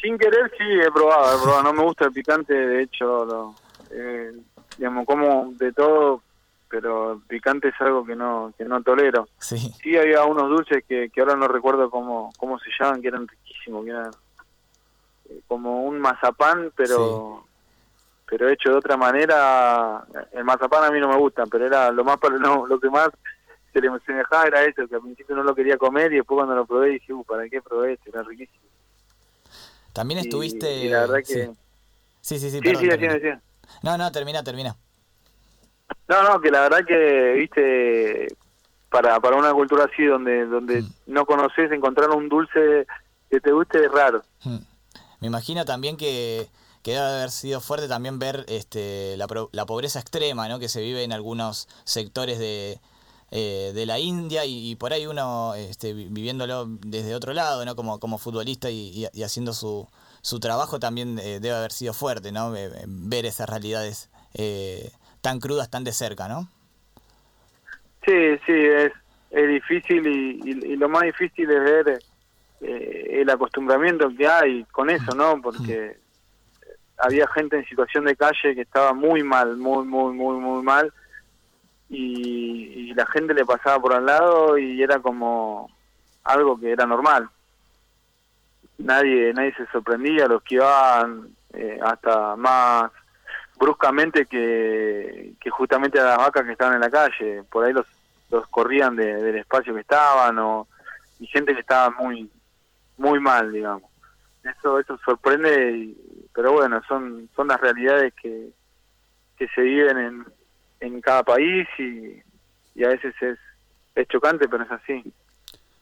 Sin 0.01 0.17
querer 0.17 0.51
sí 0.57 0.63
he 0.63 0.91
probado, 0.91 1.37
he 1.37 1.41
probado. 1.41 1.63
no 1.63 1.73
me 1.73 1.83
gusta 1.83 2.05
el 2.05 2.11
picante, 2.11 2.53
de 2.53 2.83
hecho, 2.83 3.25
lo, 3.25 3.55
eh, 3.91 4.33
digamos, 4.77 5.05
como 5.05 5.53
de 5.57 5.71
todo, 5.71 6.21
pero 6.69 7.21
picante 7.27 7.69
es 7.69 7.81
algo 7.81 8.05
que 8.05 8.15
no 8.15 8.53
que 8.57 8.65
no 8.65 8.81
tolero. 8.81 9.27
Sí. 9.37 9.57
Sí 9.81 9.97
había 9.97 10.23
unos 10.25 10.49
dulces 10.49 10.83
que, 10.87 11.09
que 11.09 11.21
ahora 11.21 11.35
no 11.35 11.47
recuerdo 11.47 11.89
cómo, 11.89 12.31
cómo 12.37 12.57
se 12.59 12.69
llaman, 12.79 13.01
que 13.01 13.09
eran 13.09 13.27
riquísimos, 13.27 13.85
que 13.85 13.91
eran 13.91 14.11
eh, 15.29 15.39
como 15.47 15.83
un 15.83 15.99
mazapán, 15.99 16.71
pero 16.75 17.45
pero 18.25 18.49
hecho 18.49 18.71
de 18.71 18.77
otra 18.77 18.97
manera, 18.97 20.03
el 20.31 20.43
mazapán 20.43 20.85
a 20.85 20.91
mí 20.91 20.99
no 20.99 21.09
me 21.09 21.17
gusta, 21.17 21.45
pero 21.45 21.67
era 21.67 21.91
lo 21.91 22.03
más 22.03 22.17
no, 22.41 22.65
lo 22.65 22.79
que 22.79 22.89
más 22.89 23.09
se 23.71 23.81
le 23.81 23.89
semejaba 24.05 24.45
era 24.45 24.63
eso, 24.63 24.87
que 24.87 24.95
al 24.95 25.01
principio 25.01 25.35
no 25.35 25.43
lo 25.43 25.53
quería 25.53 25.77
comer 25.77 26.11
y 26.13 26.17
después 26.17 26.37
cuando 26.37 26.55
lo 26.55 26.65
probé 26.65 26.89
dije, 26.89 27.13
uh, 27.13 27.23
¿para 27.23 27.47
qué 27.49 27.61
probé 27.61 27.93
esto? 27.93 28.09
Era 28.09 28.23
riquísimo. 28.23 28.63
También 29.93 30.19
estuviste... 30.19 30.71
Y, 30.85 30.89
la 30.89 31.01
verdad 31.01 31.17
que... 31.17 31.51
Sí, 32.21 32.39
sí, 32.39 32.49
sí, 32.49 32.49
sí, 32.49 32.59
sí, 32.61 32.75
sí, 32.75 33.29
No, 33.81 33.97
no, 33.97 34.11
termina, 34.11 34.43
termina. 34.43 34.75
No, 36.07 36.23
no, 36.23 36.41
que 36.41 36.51
la 36.51 36.61
verdad 36.61 36.85
que, 36.87 37.33
viste, 37.37 38.27
para, 38.89 39.19
para 39.19 39.35
una 39.37 39.53
cultura 39.53 39.85
así 39.91 40.03
donde 40.05 40.45
donde 40.45 40.81
Mm. 40.81 40.93
no 41.07 41.25
conoces 41.25 41.71
encontrar 41.71 42.09
un 42.11 42.29
dulce 42.29 42.85
que 43.29 43.39
te 43.39 43.51
guste 43.51 43.83
es 43.85 43.91
raro. 43.91 44.21
Hmm. 44.43 44.57
Me 45.19 45.27
imagino 45.27 45.65
también 45.65 45.97
que, 45.97 46.47
que 46.83 46.91
debe 46.91 47.03
haber 47.05 47.31
sido 47.31 47.61
fuerte 47.61 47.87
también 47.87 48.19
ver 48.19 48.45
este, 48.47 49.15
la, 49.17 49.27
la 49.51 49.65
pobreza 49.65 49.99
extrema 49.99 50.47
¿no? 50.49 50.59
que 50.59 50.67
se 50.69 50.81
vive 50.81 51.03
en 51.03 51.13
algunos 51.13 51.67
sectores 51.85 52.37
de, 52.39 52.79
eh, 53.31 53.71
de 53.73 53.85
la 53.85 53.99
India 53.99 54.45
y, 54.45 54.69
y 54.71 54.75
por 54.75 54.91
ahí 54.93 55.07
uno 55.07 55.55
este, 55.55 55.93
vi- 55.93 56.09
viviéndolo 56.09 56.65
desde 56.67 57.15
otro 57.15 57.33
lado, 57.33 57.63
¿no? 57.65 57.75
como, 57.75 57.99
como 57.99 58.17
futbolista 58.17 58.69
y, 58.69 58.89
y- 58.89 59.07
y 59.13 59.23
haciendo 59.23 59.53
su, 59.53 59.87
su 60.23 60.39
trabajo 60.39 60.79
también 60.79 61.19
eh, 61.19 61.39
debe 61.39 61.55
haber 61.55 61.71
sido 61.71 61.93
fuerte, 61.93 62.31
¿no? 62.31 62.55
Eh, 62.55 62.65
eh, 62.65 62.85
ver 62.87 63.25
esas 63.25 63.47
realidades 63.47 64.09
eh, 64.33 64.89
tan 65.21 65.39
crudas, 65.39 65.69
tan 65.69 65.83
de 65.83 65.91
cerca, 65.91 66.27
¿no? 66.27 66.47
Sí, 68.05 68.37
sí, 68.45 68.53
es, 68.53 68.91
difícil 69.31 70.05
y 70.05 70.75
lo 70.75 70.87
más 70.87 71.03
difícil 71.03 71.49
es 71.49 71.63
ver 71.63 71.99
eh, 72.63 73.21
el 73.21 73.29
acostumbramiento 73.29 74.09
que 74.15 74.25
hay 74.25 74.63
con 74.71 74.89
eso, 74.89 75.13
¿no? 75.13 75.41
Porque 75.41 75.97
había 76.97 77.27
gente 77.27 77.57
en 77.57 77.65
situación 77.65 78.05
de 78.05 78.15
calle 78.15 78.55
que 78.55 78.61
estaba 78.61 78.93
muy 78.93 79.21
mal, 79.21 79.57
muy, 79.57 79.85
muy, 79.85 80.13
muy, 80.13 80.37
muy 80.37 80.63
mal 80.63 80.93
y, 81.89 82.89
y 82.89 82.93
la 82.93 83.05
gente 83.07 83.33
le 83.33 83.43
pasaba 83.43 83.81
por 83.81 83.93
al 83.93 84.05
lado 84.05 84.57
y 84.57 84.81
era 84.81 84.99
como 84.99 85.69
algo 86.23 86.57
que 86.57 86.71
era 86.71 86.85
normal. 86.85 87.29
Nadie, 88.77 89.33
nadie 89.33 89.53
se 89.55 89.65
sorprendía, 89.67 90.27
los 90.27 90.41
que 90.43 90.55
iban 90.55 91.29
eh, 91.53 91.79
hasta 91.83 92.35
más 92.35 92.91
bruscamente 93.57 94.25
que, 94.25 95.33
que 95.39 95.49
justamente 95.49 95.99
a 95.99 96.03
las 96.05 96.17
vacas 96.17 96.43
que 96.45 96.51
estaban 96.53 96.75
en 96.75 96.81
la 96.81 96.89
calle. 96.89 97.43
Por 97.51 97.63
ahí 97.65 97.71
los, 97.73 97.85
los 98.31 98.47
corrían 98.47 98.95
de- 98.95 99.21
del 99.21 99.35
espacio 99.37 99.73
que 99.73 99.81
estaban 99.81 100.37
o 100.39 100.67
y 101.19 101.27
gente 101.27 101.53
que 101.53 101.61
estaba 101.61 101.91
muy 101.91 102.29
muy 102.97 103.19
mal, 103.19 103.51
digamos. 103.51 103.89
Eso 104.43 104.79
eso 104.79 104.97
sorprende, 105.05 105.71
y- 105.71 106.27
pero 106.33 106.51
bueno, 106.53 106.81
son 106.87 107.29
son 107.35 107.47
las 107.47 107.61
realidades 107.61 108.13
que, 108.21 108.49
que 109.37 109.47
se 109.49 109.61
viven 109.61 109.97
en, 109.97 110.25
en 110.79 110.99
cada 111.01 111.23
país 111.23 111.67
y, 111.77 112.21
y 112.75 112.83
a 112.83 112.89
veces 112.89 113.13
es, 113.21 113.37
es 113.95 114.07
chocante, 114.07 114.49
pero 114.49 114.63
es 114.63 114.71
así. 114.71 115.03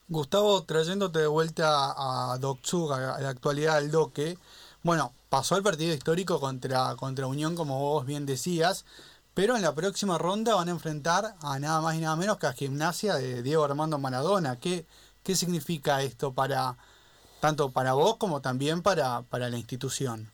Gustavo, 0.08 0.64
trayéndote 0.64 1.20
de 1.20 1.28
vuelta 1.28 1.94
a 1.96 2.38
Doksuk, 2.38 2.92
a 2.92 3.20
la 3.20 3.30
actualidad 3.30 3.80
del 3.80 3.92
Doque, 3.92 4.38
bueno, 4.84 5.14
pasó 5.30 5.58
el 5.58 5.64
partido 5.64 5.94
histórico 5.94 6.40
contra, 6.40 6.96
contra 6.96 7.28
Unión, 7.28 7.56
como 7.56 7.80
vos 7.80 8.06
bien 8.06 8.26
decías, 8.26 8.86
pero 9.34 9.56
en 9.56 9.62
la 9.62 9.76
próxima 9.76 10.18
ronda 10.18 10.56
van 10.56 10.70
a 10.70 10.72
enfrentar 10.72 11.36
a 11.42 11.60
nada 11.60 11.82
más 11.82 11.96
y 11.96 12.00
nada 12.00 12.16
menos 12.16 12.38
que 12.38 12.48
a 12.48 12.54
Gimnasia 12.54 13.16
de 13.16 13.44
Diego 13.44 13.64
Armando 13.64 13.98
Maradona. 13.98 14.60
¿Qué, 14.60 14.86
qué 15.24 15.36
significa 15.36 16.02
esto 16.02 16.34
para 16.34 16.76
tanto 17.40 17.72
para 17.72 17.94
vos 17.94 18.18
como 18.18 18.42
también 18.42 18.82
para, 18.82 19.22
para 19.22 19.50
la 19.50 19.58
institución? 19.58 20.28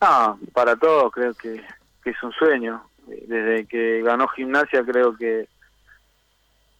Ah, 0.00 0.36
para 0.52 0.76
todos 0.76 1.12
creo 1.12 1.34
que, 1.34 1.62
que 2.02 2.10
es 2.10 2.22
un 2.22 2.32
sueño. 2.32 2.84
Desde 3.06 3.66
que 3.66 4.02
ganó 4.02 4.28
gimnasia 4.28 4.84
creo 4.84 5.16
que 5.16 5.48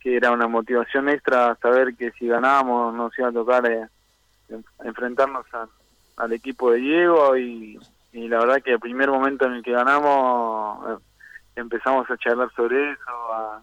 que 0.00 0.16
era 0.16 0.30
una 0.32 0.48
motivación 0.48 1.08
extra 1.08 1.56
saber 1.62 1.94
que 1.94 2.10
si 2.12 2.26
ganábamos 2.26 2.94
nos 2.94 3.16
iba 3.18 3.28
a 3.28 3.32
tocar 3.32 3.66
eh, 3.70 3.86
en- 4.48 4.64
enfrentarnos 4.84 5.44
a- 5.54 5.68
al 6.16 6.32
equipo 6.32 6.70
de 6.72 6.78
Diego 6.78 7.36
y, 7.36 7.78
y 8.12 8.28
la 8.28 8.38
verdad 8.40 8.62
que 8.62 8.72
el 8.72 8.80
primer 8.80 9.10
momento 9.10 9.46
en 9.46 9.52
el 9.54 9.62
que 9.62 9.72
ganamos 9.72 10.90
eh, 10.90 11.02
empezamos 11.56 12.10
a 12.10 12.16
charlar 12.16 12.50
sobre 12.54 12.92
eso, 12.92 13.32
a, 13.34 13.62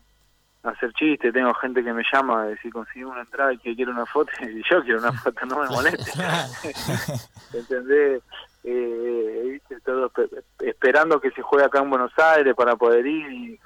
a 0.64 0.70
hacer 0.70 0.92
chistes, 0.94 1.34
tengo 1.34 1.54
gente 1.56 1.84
que 1.84 1.94
me 1.94 2.04
llama 2.12 2.44
a 2.44 2.48
decir 2.48 2.72
consigo 2.72 3.12
una 3.12 3.22
entrada 3.22 3.54
y 3.54 3.58
que 3.58 3.76
quiere 3.76 3.92
una 3.92 4.06
foto 4.06 4.32
y 4.42 4.62
yo 4.70 4.84
quiero 4.84 5.00
una 5.00 5.12
foto, 5.14 5.46
no 5.46 5.60
me 5.64 5.70
moleste. 5.70 6.12
¿entendés? 7.54 8.22
Eh, 8.64 9.42
viste, 9.52 9.80
todos 9.82 10.12
pe- 10.12 10.30
esperando 10.60 11.22
que 11.22 11.32
se 11.32 11.42
juegue 11.42 11.66
acá 11.66 11.80
en 11.80 11.90
Buenos 11.90 12.12
Aires 12.20 12.54
para 12.56 12.76
poder 12.76 13.06
ir 13.08 13.32
y, 13.32 13.60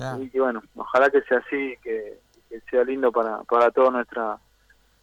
Claro. 0.00 0.22
y 0.22 0.30
que 0.30 0.40
bueno, 0.40 0.62
ojalá 0.76 1.10
que 1.10 1.20
sea 1.22 1.38
así, 1.38 1.74
que, 1.82 2.18
que 2.48 2.60
sea 2.70 2.84
lindo 2.84 3.12
para, 3.12 3.42
para 3.44 3.70
toda 3.70 3.90
nuestra 3.90 4.38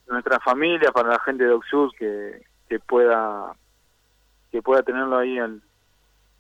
nuestra 0.08 0.39
familia, 0.39 0.92
para 0.92 1.10
la 1.10 1.20
gente 1.20 1.44
de 1.44 1.51
Oxus, 1.51 1.92
que, 2.00 2.42
que 2.70 2.80
pueda 2.80 3.54
que 4.51 4.62
pueda 4.62 4.82
tenerlo 4.82 5.18
ahí 5.18 5.38
al, 5.38 5.62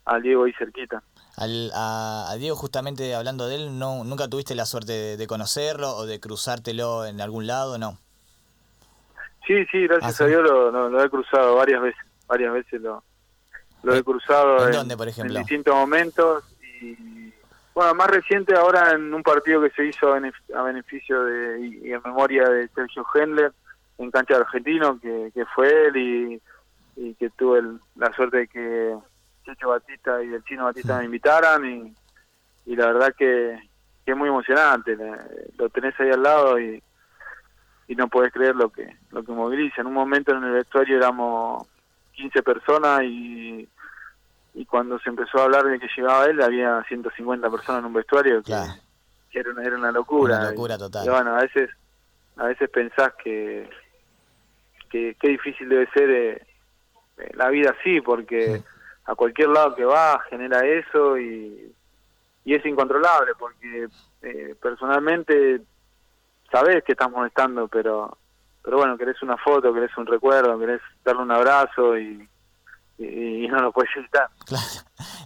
al 0.05 0.21
Diego 0.21 0.45
ahí 0.45 0.53
cerquita. 0.53 1.03
Al, 1.35 1.69
a, 1.75 2.31
a 2.31 2.35
Diego, 2.37 2.55
justamente 2.55 3.13
hablando 3.13 3.47
de 3.47 3.55
él, 3.55 3.77
no, 3.77 4.03
¿nunca 4.05 4.27
tuviste 4.27 4.55
la 4.55 4.65
suerte 4.65 4.91
de, 4.93 5.17
de 5.17 5.27
conocerlo 5.27 5.95
o 5.97 6.05
de 6.05 6.19
cruzártelo 6.19 7.05
en 7.05 7.19
algún 7.21 7.45
lado? 7.45 7.77
No. 7.77 7.97
Sí, 9.45 9.65
sí, 9.71 9.85
gracias 9.87 10.13
Ah, 10.13 10.17
sí. 10.17 10.23
a 10.23 10.27
Dios 10.27 10.43
lo, 10.43 10.71
lo- 10.71 10.89
lo 10.89 11.03
he 11.03 11.09
cruzado 11.09 11.55
varias 11.55 11.81
veces, 11.81 12.01
varias 12.27 12.53
veces 12.53 12.81
lo, 12.81 13.03
lo 13.83 13.93
he 13.93 13.97
¿En- 13.97 14.03
cruzado 14.03 14.65
en 14.65 14.71
dónde, 14.71 14.97
por 14.97 15.07
ejemplo? 15.07 15.35
en 15.37 15.43
distintos 15.43 15.75
momentos 15.75 16.43
y 16.81 16.95
bueno, 17.77 17.93
más 17.93 18.07
reciente 18.07 18.55
ahora 18.55 18.93
en 18.93 19.13
un 19.13 19.21
partido 19.21 19.61
que 19.61 19.69
se 19.69 19.85
hizo 19.85 20.11
a 20.11 20.19
benef- 20.19 20.55
a 20.55 20.63
beneficio 20.63 21.23
de 21.25 21.59
y, 21.61 21.93
en 21.93 22.01
memoria 22.03 22.49
de 22.49 22.67
Sergio 22.69 23.05
Hendler 23.13 23.51
en 23.99 24.09
cancha 24.09 24.33
de 24.33 24.39
argentino, 24.41 24.99
que, 24.99 25.29
que 25.31 25.45
fue 25.45 25.85
él 25.85 25.95
y, 25.97 26.41
y 26.95 27.13
que 27.13 27.29
tuve 27.29 27.59
el- 27.59 27.79
la 27.95 28.11
suerte 28.13 28.37
de 28.37 28.47
que 28.47 28.97
Checho 29.45 29.69
Batista 29.69 30.23
y 30.23 30.33
el 30.33 30.43
chino 30.45 30.63
Batista 30.65 30.97
me 30.97 31.05
invitaran 31.05 31.65
y, 31.65 31.93
y 32.65 32.75
la 32.75 32.87
verdad 32.87 33.13
que, 33.15 33.59
que 34.03 34.11
es 34.11 34.17
muy 34.17 34.29
emocionante, 34.29 34.97
lo 35.59 35.69
tenés 35.69 35.93
ahí 35.99 36.09
al 36.09 36.23
lado 36.23 36.59
y 36.59 36.81
y 37.89 37.95
no 37.95 38.07
podés 38.07 38.33
creer 38.33 38.55
lo 38.55 38.69
que 38.69 38.91
lo 39.11 39.21
que 39.23 39.31
moviliza. 39.31 39.81
En 39.81 39.87
un 39.87 39.93
momento 39.93 40.31
en 40.35 40.43
el 40.43 40.51
vestuario 40.51 40.97
éramos 40.97 41.67
15 42.13 42.41
personas 42.41 43.03
y, 43.03 43.69
y 44.57 44.65
cuando 44.65 44.97
se 44.97 45.09
empezó 45.09 45.37
a 45.39 45.43
hablar 45.43 45.65
de 45.65 45.79
que 45.79 45.87
llegaba 45.95 46.25
él 46.25 46.41
había 46.41 46.83
150 46.87 47.47
personas 47.51 47.79
en 47.79 47.85
un 47.85 47.93
vestuario 47.93 48.37
que, 48.37 48.45
Claro. 48.45 48.73
que 49.29 49.39
era, 49.39 49.51
una, 49.51 49.63
era 49.63 49.77
una 49.77 49.91
locura. 49.91 50.37
Una 50.39 50.49
locura 50.49 50.77
total. 50.79 51.05
Y, 51.05 51.09
bueno, 51.09 51.35
a 51.35 51.41
veces 51.41 51.69
a 52.37 52.45
veces 52.45 52.67
pensás 52.69 53.13
que 53.23 53.69
que 54.89 55.15
qué 55.19 55.27
difícil 55.29 55.69
debe 55.69 55.87
ser 55.91 56.09
eh, 56.09 56.41
eh, 57.17 57.31
la 57.35 57.49
vida 57.49 57.75
así 57.79 58.01
porque 58.01 58.63
a 59.05 59.13
cualquier 59.13 59.49
lado 59.49 59.75
que 59.75 59.85
va 59.85 60.19
genera 60.27 60.65
eso 60.65 61.19
y, 61.19 61.71
y 62.43 62.55
es 62.55 62.65
incontrolable 62.65 63.33
porque 63.37 63.87
eh, 64.23 64.55
personalmente 64.59 65.61
sabés 66.51 66.83
que 66.83 66.93
estás 66.93 67.11
molestando, 67.11 67.67
pero 67.67 68.17
pero 68.63 68.77
bueno, 68.77 68.97
querés 68.97 69.21
una 69.21 69.37
foto, 69.37 69.71
querés 69.71 69.95
un 69.97 70.07
recuerdo, 70.07 70.57
querés 70.57 70.81
darle 71.05 71.21
un 71.21 71.31
abrazo 71.31 71.95
y, 71.95 72.27
y, 72.97 73.47
no 73.47 73.61
lo 73.61 73.71
puedes 73.71 73.91
evitar. 73.95 74.29
Claro. 74.45 74.65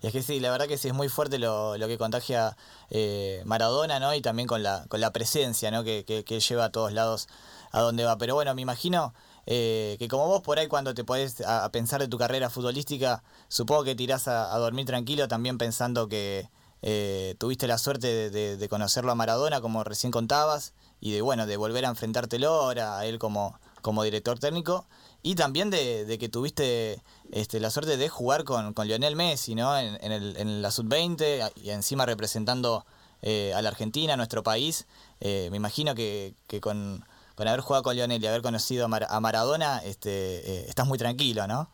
Es 0.02 0.12
que 0.12 0.22
sí, 0.24 0.40
la 0.40 0.52
verdad 0.52 0.68
que 0.68 0.78
sí 0.78 0.88
es 0.88 0.94
muy 0.94 1.08
fuerte 1.08 1.38
lo, 1.38 1.78
lo 1.78 1.88
que 1.88 1.98
contagia 1.98 2.58
eh, 2.90 3.44
Maradona, 3.46 4.00
¿no? 4.00 4.14
Y 4.16 4.22
también 4.22 4.48
con 4.48 4.64
la, 4.64 4.86
con 4.90 5.00
la 5.00 5.14
presencia, 5.14 5.70
¿no? 5.70 5.84
Que, 5.84 6.04
que, 6.04 6.40
lleva 6.40 6.66
a 6.66 6.72
todos 6.72 6.92
lados 6.92 7.30
a 7.72 7.82
donde 7.82 8.04
va. 8.04 8.18
Pero 8.18 8.34
bueno, 8.34 8.54
me 8.56 8.64
imagino 8.64 9.14
eh, 9.46 9.96
que 10.00 10.08
como 10.08 10.28
vos 10.28 10.42
por 10.42 10.58
ahí 10.58 10.68
cuando 10.68 10.94
te 10.96 11.04
podés 11.04 11.42
a, 11.42 11.70
pensar 11.72 12.02
de 12.02 12.08
tu 12.08 12.18
carrera 12.18 12.50
futbolística, 12.50 13.24
supongo 13.48 13.84
que 13.84 13.96
tirás 13.96 14.28
a, 14.28 14.54
a 14.54 14.58
dormir 14.58 14.88
tranquilo 14.88 15.28
también 15.28 15.60
pensando 15.60 16.08
que 16.08 16.50
eh, 16.82 17.36
tuviste 17.38 17.68
la 17.68 17.78
suerte 17.78 18.32
de 18.32 18.70
conocerlo 18.70 19.12
a 19.12 19.16
Maradona, 19.16 19.62
como 19.62 19.84
recién 19.84 20.12
contabas, 20.12 20.74
y 21.00 21.12
de 21.12 21.22
bueno, 21.22 21.46
de 21.46 21.58
volver 21.58 21.86
a 21.86 21.90
enfrentártelo 21.90 22.50
ahora 22.50 22.98
a 22.98 23.06
él 23.06 23.20
como, 23.20 23.60
como 23.82 24.04
director 24.04 24.40
técnico. 24.40 24.86
Y 25.24 25.36
también 25.36 25.70
de, 25.70 26.18
que 26.20 26.30
tuviste 26.30 27.00
este, 27.32 27.60
la 27.60 27.70
suerte 27.70 27.98
de 27.98 28.10
jugar 28.10 28.44
con, 28.44 28.74
Lionel 28.84 29.16
Messi, 29.16 29.54
¿no? 29.54 29.78
En, 29.78 29.98
en, 30.02 30.12
el, 30.12 30.36
en 30.38 30.62
la 30.62 30.72
sub-20 30.72 31.52
y 31.58 31.70
encima 31.70 32.06
representando 32.08 32.86
eh, 33.22 33.54
a 33.56 33.62
la 33.62 33.70
Argentina, 33.70 34.14
a 34.14 34.18
nuestro 34.18 34.42
país. 34.42 34.88
Eh, 35.20 35.50
me 35.52 35.58
imagino 35.58 35.94
que, 35.94 36.34
que 36.48 36.60
con, 36.60 37.04
haber 37.38 37.60
jugado 37.62 37.84
con 37.84 37.96
Lionel 37.96 38.22
y 38.24 38.26
haber 38.26 38.42
conocido 38.42 38.86
a, 38.86 38.88
Mar- 38.88 39.08
a 39.08 39.20
Maradona, 39.20 39.80
este, 39.84 40.10
eh, 40.10 40.66
estás 40.68 40.88
muy 40.88 40.98
tranquilo, 40.98 41.46
¿no? 41.48 41.70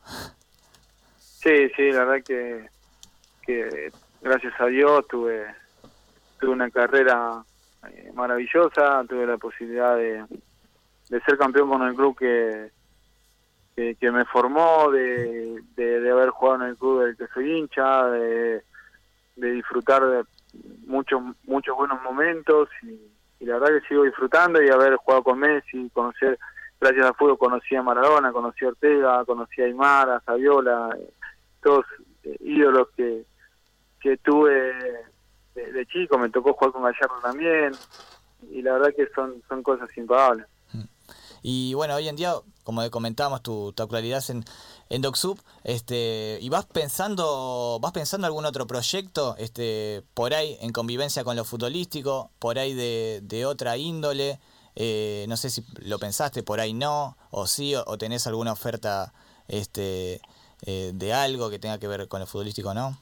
Sí, 1.20 1.70
sí, 1.78 1.92
la 1.92 2.04
verdad 2.04 2.26
que, 2.26 2.70
que 3.44 3.92
gracias 4.22 4.54
a 4.60 4.66
Dios 4.66 5.08
tuve, 5.08 5.46
tuve 6.40 6.52
una 6.52 6.70
carrera 6.70 7.46
eh, 7.90 8.12
maravillosa, 8.14 9.06
tuve 9.08 9.26
la 9.26 9.38
posibilidad 9.38 9.96
de 9.96 10.26
ser 11.26 11.38
campeón 11.38 11.70
con 11.70 11.82
el 11.88 11.96
club 11.96 12.18
que, 12.18 12.72
que, 13.78 13.96
que 13.96 14.12
me 14.12 14.26
formó, 14.26 14.90
de, 14.90 15.62
de, 15.76 16.12
haber 16.12 16.32
jugado 16.32 16.64
en 16.64 16.70
el 16.72 16.78
club 16.78 17.04
del 17.04 17.16
que 17.16 17.28
soy 17.32 17.60
hincha, 17.60 18.08
de, 18.08 18.64
de 19.36 19.52
disfrutar 19.52 20.04
de 20.04 20.24
muchos 20.88 21.22
muchos 21.44 21.78
buenos 21.78 22.02
momentos 22.02 22.70
y, 22.82 23.00
y 23.40 23.46
la 23.46 23.60
verdad 23.60 23.80
que 23.80 23.88
sigo 23.88 24.04
disfrutando 24.04 24.64
y 24.64 24.70
haber 24.70 24.96
jugado 24.96 25.24
con 25.24 25.38
Messi, 25.38 25.92
conocer, 25.94 26.40
gracias 26.82 27.06
al 27.06 27.14
fútbol 27.14 27.38
conocí 27.38 27.76
a 27.76 27.84
Maradona, 27.84 28.32
conocí 28.32 28.66
a 28.66 28.70
Ortega, 28.70 29.24
conocí 29.26 29.62
a 29.62 29.66
Aymar, 29.66 30.10
a 30.10 30.22
Saviola, 30.22 30.90
eh, 31.00 31.14
todos 31.62 31.86
eh, 32.24 32.36
ídolos 32.40 32.88
que, 32.98 33.26
que 34.02 34.18
tuve 34.18 34.74
de, 35.54 35.86
chico, 35.86 36.18
me 36.18 36.30
tocó 36.30 36.54
jugar 36.54 36.72
con 36.72 36.84
Gallardo 36.84 37.20
también, 37.22 37.74
y 38.50 38.64
la 38.64 38.74
verdad 38.74 38.94
que 38.96 39.08
son, 39.14 39.44
son 39.48 39.62
cosas 39.62 39.96
impagables. 39.96 40.48
Y 41.44 41.74
bueno, 41.76 41.96
hoy 41.96 42.08
en 42.08 42.16
día, 42.16 42.34
como 42.68 42.92
comentábamos, 42.92 43.42
tu, 43.42 43.72
tu 43.72 43.82
actualidad 43.82 44.22
en, 44.28 44.44
en 44.90 45.02
DocSub, 45.02 45.40
este, 45.64 46.38
y 46.42 46.50
vas 46.50 46.66
pensando, 46.66 47.80
vas 47.82 47.94
pensando 47.94 48.28
algún 48.28 48.44
otro 48.44 48.68
proyecto, 48.68 49.38
este, 49.38 50.04
por 50.14 50.34
ahí 50.34 50.58
en 50.60 50.74
convivencia 50.74 51.24
con 51.24 51.38
lo 51.38 51.46
futbolístico, 51.46 52.30
por 52.40 52.60
ahí 52.60 52.74
de, 52.74 53.22
de 53.24 53.46
otra 53.46 53.78
índole, 53.78 54.38
eh, 54.76 55.26
no 55.30 55.38
sé 55.38 55.50
si 55.50 55.64
lo 55.80 55.98
pensaste, 55.98 56.44
por 56.44 56.60
ahí 56.60 56.74
no, 56.74 57.16
o 57.32 57.48
sí, 57.48 57.74
o, 57.74 57.98
tenés 57.98 58.28
alguna 58.28 58.52
oferta 58.52 59.14
este, 59.48 60.20
eh, 60.66 60.92
de 60.94 61.14
algo 61.14 61.50
que 61.50 61.60
tenga 61.60 61.80
que 61.80 61.88
ver 61.88 62.10
con 62.10 62.20
lo 62.20 62.28
futbolístico, 62.28 62.74
¿no? 62.74 62.98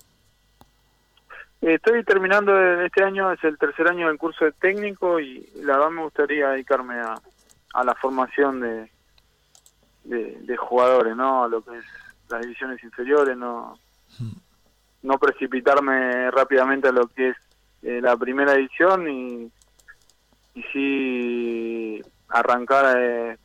Estoy 1.61 2.03
terminando 2.03 2.55
este 2.81 3.03
año, 3.03 3.31
es 3.31 3.43
el 3.43 3.57
tercer 3.57 3.87
año 3.87 4.09
del 4.09 4.19
curso 4.19 4.45
de 4.45 4.51
técnico 4.51 5.19
y 5.19 5.49
la 5.55 5.77
verdad 5.77 5.89
me 5.89 6.03
gustaría 6.03 6.49
dedicarme 6.49 6.99
a, 6.99 7.15
a 7.73 7.83
la 7.83 7.95
formación 7.95 8.59
de, 8.59 8.91
de, 10.05 10.57
jugadores, 10.57 11.15
¿no? 11.15 11.47
Lo 11.47 11.61
que 11.61 11.77
es 11.77 11.85
las 12.29 12.41
divisiones 12.41 12.83
inferiores, 12.83 13.37
no, 13.37 13.77
no 15.03 15.19
precipitarme 15.19 16.31
rápidamente 16.31 16.87
a 16.87 16.91
lo 16.91 17.07
que 17.07 17.29
es 17.29 17.37
eh, 17.83 17.99
la 18.01 18.17
primera 18.17 18.53
edición 18.53 19.07
y, 19.07 19.51
y 20.55 20.63
sí 20.73 22.01
arrancar 22.29 22.97
eh, 22.97 23.37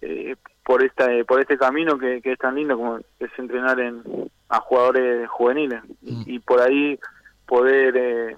eh, 0.00 0.36
por 0.64 0.82
esta 0.82 1.08
por 1.26 1.40
este 1.40 1.58
camino 1.58 1.98
que, 1.98 2.22
que, 2.22 2.32
es 2.32 2.38
tan 2.38 2.54
lindo 2.54 2.76
como 2.76 2.98
es 3.18 3.30
entrenar 3.38 3.78
en 3.80 4.02
a 4.48 4.60
jugadores 4.60 5.28
juveniles 5.28 5.82
y, 6.02 6.38
por 6.38 6.60
ahí 6.60 6.98
poder 7.46 8.36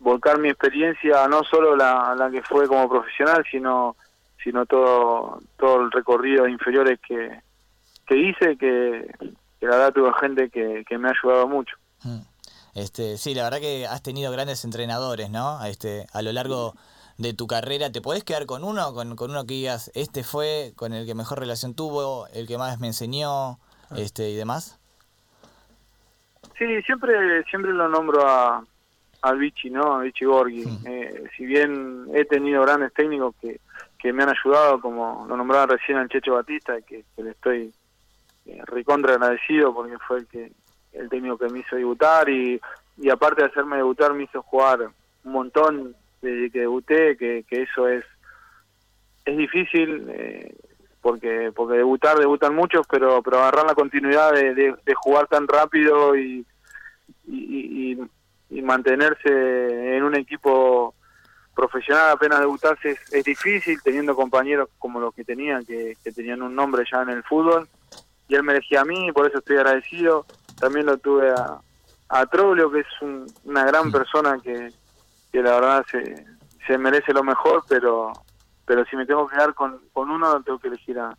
volcar 0.00 0.38
mi 0.38 0.48
experiencia 0.48 1.26
no 1.28 1.42
solo 1.44 1.76
la, 1.76 2.14
la 2.16 2.30
que 2.30 2.42
fue 2.42 2.66
como 2.66 2.88
profesional 2.88 3.44
sino 3.50 3.96
sino 4.42 4.66
todo 4.66 5.38
todo 5.58 5.82
el 5.82 5.90
recorrido 5.90 6.44
de 6.44 6.52
inferiores 6.52 6.98
que, 7.06 7.40
que 8.06 8.16
hice, 8.16 8.56
que, 8.56 9.10
la 9.60 9.70
verdad 9.70 9.92
tuve 9.92 10.12
gente 10.20 10.50
que, 10.50 10.84
que 10.88 10.98
me 10.98 11.08
ha 11.08 11.12
ayudado 11.12 11.48
mucho. 11.48 11.76
Mm. 12.02 12.20
Este, 12.74 13.18
sí, 13.18 13.34
la 13.34 13.44
verdad 13.44 13.60
que 13.60 13.86
has 13.86 14.02
tenido 14.02 14.32
grandes 14.32 14.64
entrenadores, 14.64 15.30
¿no? 15.30 15.62
Este, 15.64 16.06
a 16.12 16.22
lo 16.22 16.32
largo 16.32 16.74
de 17.18 17.34
tu 17.34 17.46
carrera, 17.46 17.92
¿te 17.92 18.00
podés 18.00 18.24
quedar 18.24 18.46
con 18.46 18.64
uno, 18.64 18.94
con, 18.94 19.14
con 19.16 19.30
uno 19.30 19.46
que 19.46 19.54
digas, 19.54 19.90
este 19.94 20.24
fue 20.24 20.72
con 20.76 20.92
el 20.92 21.06
que 21.06 21.14
mejor 21.14 21.38
relación 21.38 21.74
tuvo, 21.74 22.26
el 22.28 22.46
que 22.46 22.56
más 22.56 22.80
me 22.80 22.86
enseñó, 22.88 23.58
ah. 23.90 23.94
este, 23.96 24.30
y 24.30 24.36
demás? 24.36 24.80
Sí, 26.58 26.82
siempre, 26.82 27.44
siempre 27.44 27.72
lo 27.72 27.88
nombro 27.88 28.26
a, 28.26 28.64
al 29.22 29.38
Vichy, 29.38 29.70
¿no? 29.70 29.94
A 29.94 30.02
Vichy 30.02 30.24
Borghi. 30.24 30.64
Mm. 30.64 30.86
Eh, 30.86 31.24
si 31.36 31.44
bien 31.44 32.06
he 32.14 32.24
tenido 32.24 32.62
grandes 32.62 32.92
técnicos 32.94 33.34
que, 33.40 33.60
que 34.02 34.12
me 34.12 34.24
han 34.24 34.30
ayudado, 34.30 34.80
como 34.80 35.24
lo 35.28 35.36
nombraba 35.36 35.66
recién 35.66 35.96
al 35.96 36.08
Checho 36.08 36.34
Batista, 36.34 36.80
que, 36.82 37.04
le 37.18 37.30
estoy 37.30 37.72
eh, 38.46 38.60
recontra 38.66 39.14
agradecido 39.14 39.72
porque 39.72 39.96
fue 39.98 40.18
el 40.18 40.26
que 40.26 40.50
el 40.92 41.08
técnico 41.08 41.38
que 41.38 41.48
me 41.48 41.60
hizo 41.60 41.76
debutar 41.76 42.28
y, 42.28 42.60
y 42.96 43.10
aparte 43.10 43.42
de 43.42 43.48
hacerme 43.48 43.76
debutar 43.76 44.12
me 44.12 44.24
hizo 44.24 44.42
jugar 44.42 44.80
un 45.24 45.32
montón 45.32 45.94
desde 46.20 46.50
que 46.50 46.60
debuté, 46.60 47.16
que, 47.16 47.44
que 47.48 47.62
eso 47.62 47.88
es 47.88 48.04
es 49.24 49.36
difícil 49.36 50.04
eh, 50.08 50.52
porque 51.00 51.52
porque 51.54 51.76
debutar 51.76 52.18
debutan 52.18 52.56
muchos, 52.56 52.84
pero 52.90 53.22
pero 53.22 53.38
agarrar 53.38 53.66
la 53.66 53.76
continuidad 53.76 54.32
de, 54.32 54.52
de, 54.54 54.94
jugar 54.96 55.28
tan 55.28 55.46
rápido 55.46 56.16
y, 56.16 56.44
y, 57.28 57.96
y 58.50 58.62
mantenerse 58.62 59.96
en 59.96 60.02
un 60.02 60.16
equipo 60.16 60.92
profesional 61.54 62.10
apenas 62.10 62.40
debutarse 62.40 62.98
es, 63.10 63.24
difícil, 63.24 63.80
teniendo 63.82 64.16
compañeros 64.16 64.68
como 64.78 65.00
los 65.00 65.14
que 65.14 65.24
tenían, 65.24 65.64
que, 65.64 65.96
tenían 66.14 66.42
un 66.42 66.54
nombre 66.54 66.84
ya 66.90 67.02
en 67.02 67.10
el 67.10 67.22
fútbol, 67.24 67.68
y 68.28 68.34
él 68.34 68.42
me 68.42 68.52
elegía 68.52 68.80
a 68.80 68.84
mí, 68.84 69.12
por 69.12 69.26
eso 69.26 69.38
estoy 69.38 69.56
agradecido. 69.56 70.24
También 70.58 70.86
lo 70.86 70.96
tuve 70.98 71.30
a, 71.30 71.60
a 72.08 72.26
Troglio, 72.26 72.70
que 72.70 72.80
es 72.80 72.86
una 73.44 73.64
gran 73.64 73.90
persona 73.92 74.38
que, 74.42 74.72
que 75.30 75.42
la 75.42 75.54
verdad 75.54 75.84
se, 75.90 76.24
se 76.66 76.78
merece 76.78 77.12
lo 77.12 77.22
mejor, 77.22 77.64
pero 77.68 78.12
pero 78.64 78.84
si 78.86 78.96
me 78.96 79.06
tengo 79.06 79.26
que 79.26 79.36
quedar 79.36 79.54
con, 79.54 79.80
con 79.92 80.10
uno, 80.10 80.42
tengo 80.42 80.58
que 80.58 80.68
elegir 80.68 80.98
a, 80.98 81.16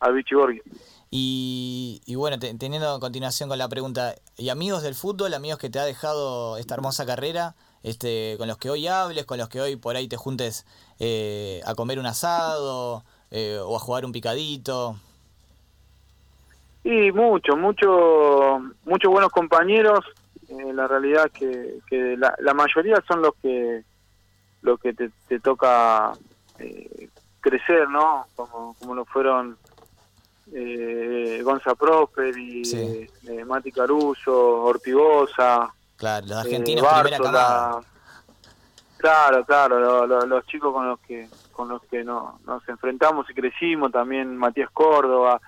a 0.00 0.10
Vichy 0.10 0.34
Borghi. 0.34 0.62
Y, 1.10 2.00
y 2.04 2.14
bueno, 2.14 2.38
teniendo 2.38 2.88
a 2.90 3.00
continuación 3.00 3.48
con 3.48 3.58
la 3.58 3.68
pregunta, 3.68 4.14
¿y 4.36 4.48
amigos 4.48 4.82
del 4.82 4.94
fútbol, 4.94 5.34
amigos 5.34 5.58
que 5.58 5.70
te 5.70 5.78
ha 5.78 5.84
dejado 5.84 6.56
esta 6.56 6.74
hermosa 6.74 7.06
carrera? 7.06 7.54
Este, 7.86 8.34
con 8.36 8.48
los 8.48 8.58
que 8.58 8.68
hoy 8.68 8.88
hables, 8.88 9.26
con 9.26 9.38
los 9.38 9.48
que 9.48 9.60
hoy 9.60 9.76
por 9.76 9.94
ahí 9.94 10.08
te 10.08 10.16
juntes 10.16 10.66
eh, 10.98 11.60
a 11.64 11.76
comer 11.76 12.00
un 12.00 12.06
asado 12.06 13.04
eh, 13.30 13.60
o 13.62 13.76
a 13.76 13.78
jugar 13.78 14.04
un 14.04 14.10
picadito? 14.10 14.96
Y 16.82 17.12
mucho, 17.12 17.56
mucho, 17.56 18.60
muchos 18.84 19.12
buenos 19.12 19.30
compañeros. 19.30 20.04
Eh, 20.48 20.72
la 20.72 20.88
realidad 20.88 21.30
que, 21.30 21.78
que 21.88 22.16
la, 22.16 22.34
la, 22.40 22.54
mayoría 22.54 23.00
son 23.06 23.22
los 23.22 23.34
que 23.40 23.84
los 24.62 24.80
que 24.80 24.92
te, 24.92 25.10
te 25.28 25.38
toca 25.38 26.12
crecer, 27.40 27.88
¿no? 27.88 28.26
Como, 28.34 28.74
como 28.80 28.96
lo 28.96 29.04
fueron 29.04 29.56
eh, 30.52 31.40
Gonza 31.44 31.76
Prosper 31.76 32.36
y 32.36 33.08
Mati 33.46 33.70
Caruso, 33.70 34.64
Ortigosa, 34.64 35.72
Claro, 35.96 36.26
los 36.26 36.36
argentinos 36.38 36.84
eh, 36.84 37.02
primera 37.02 37.22
camada. 37.22 37.80
Claro, 38.98 39.44
claro, 39.44 40.06
los 40.26 40.46
chicos 40.46 40.72
con 40.72 40.88
los 40.88 40.98
que 41.00 41.28
con 41.52 41.68
los 41.68 41.82
que 41.84 42.04
no, 42.04 42.38
nos 42.46 42.68
enfrentamos 42.68 43.28
y 43.30 43.34
crecimos, 43.34 43.90
también 43.90 44.36
Matías 44.36 44.70
Córdoba, 44.70 45.40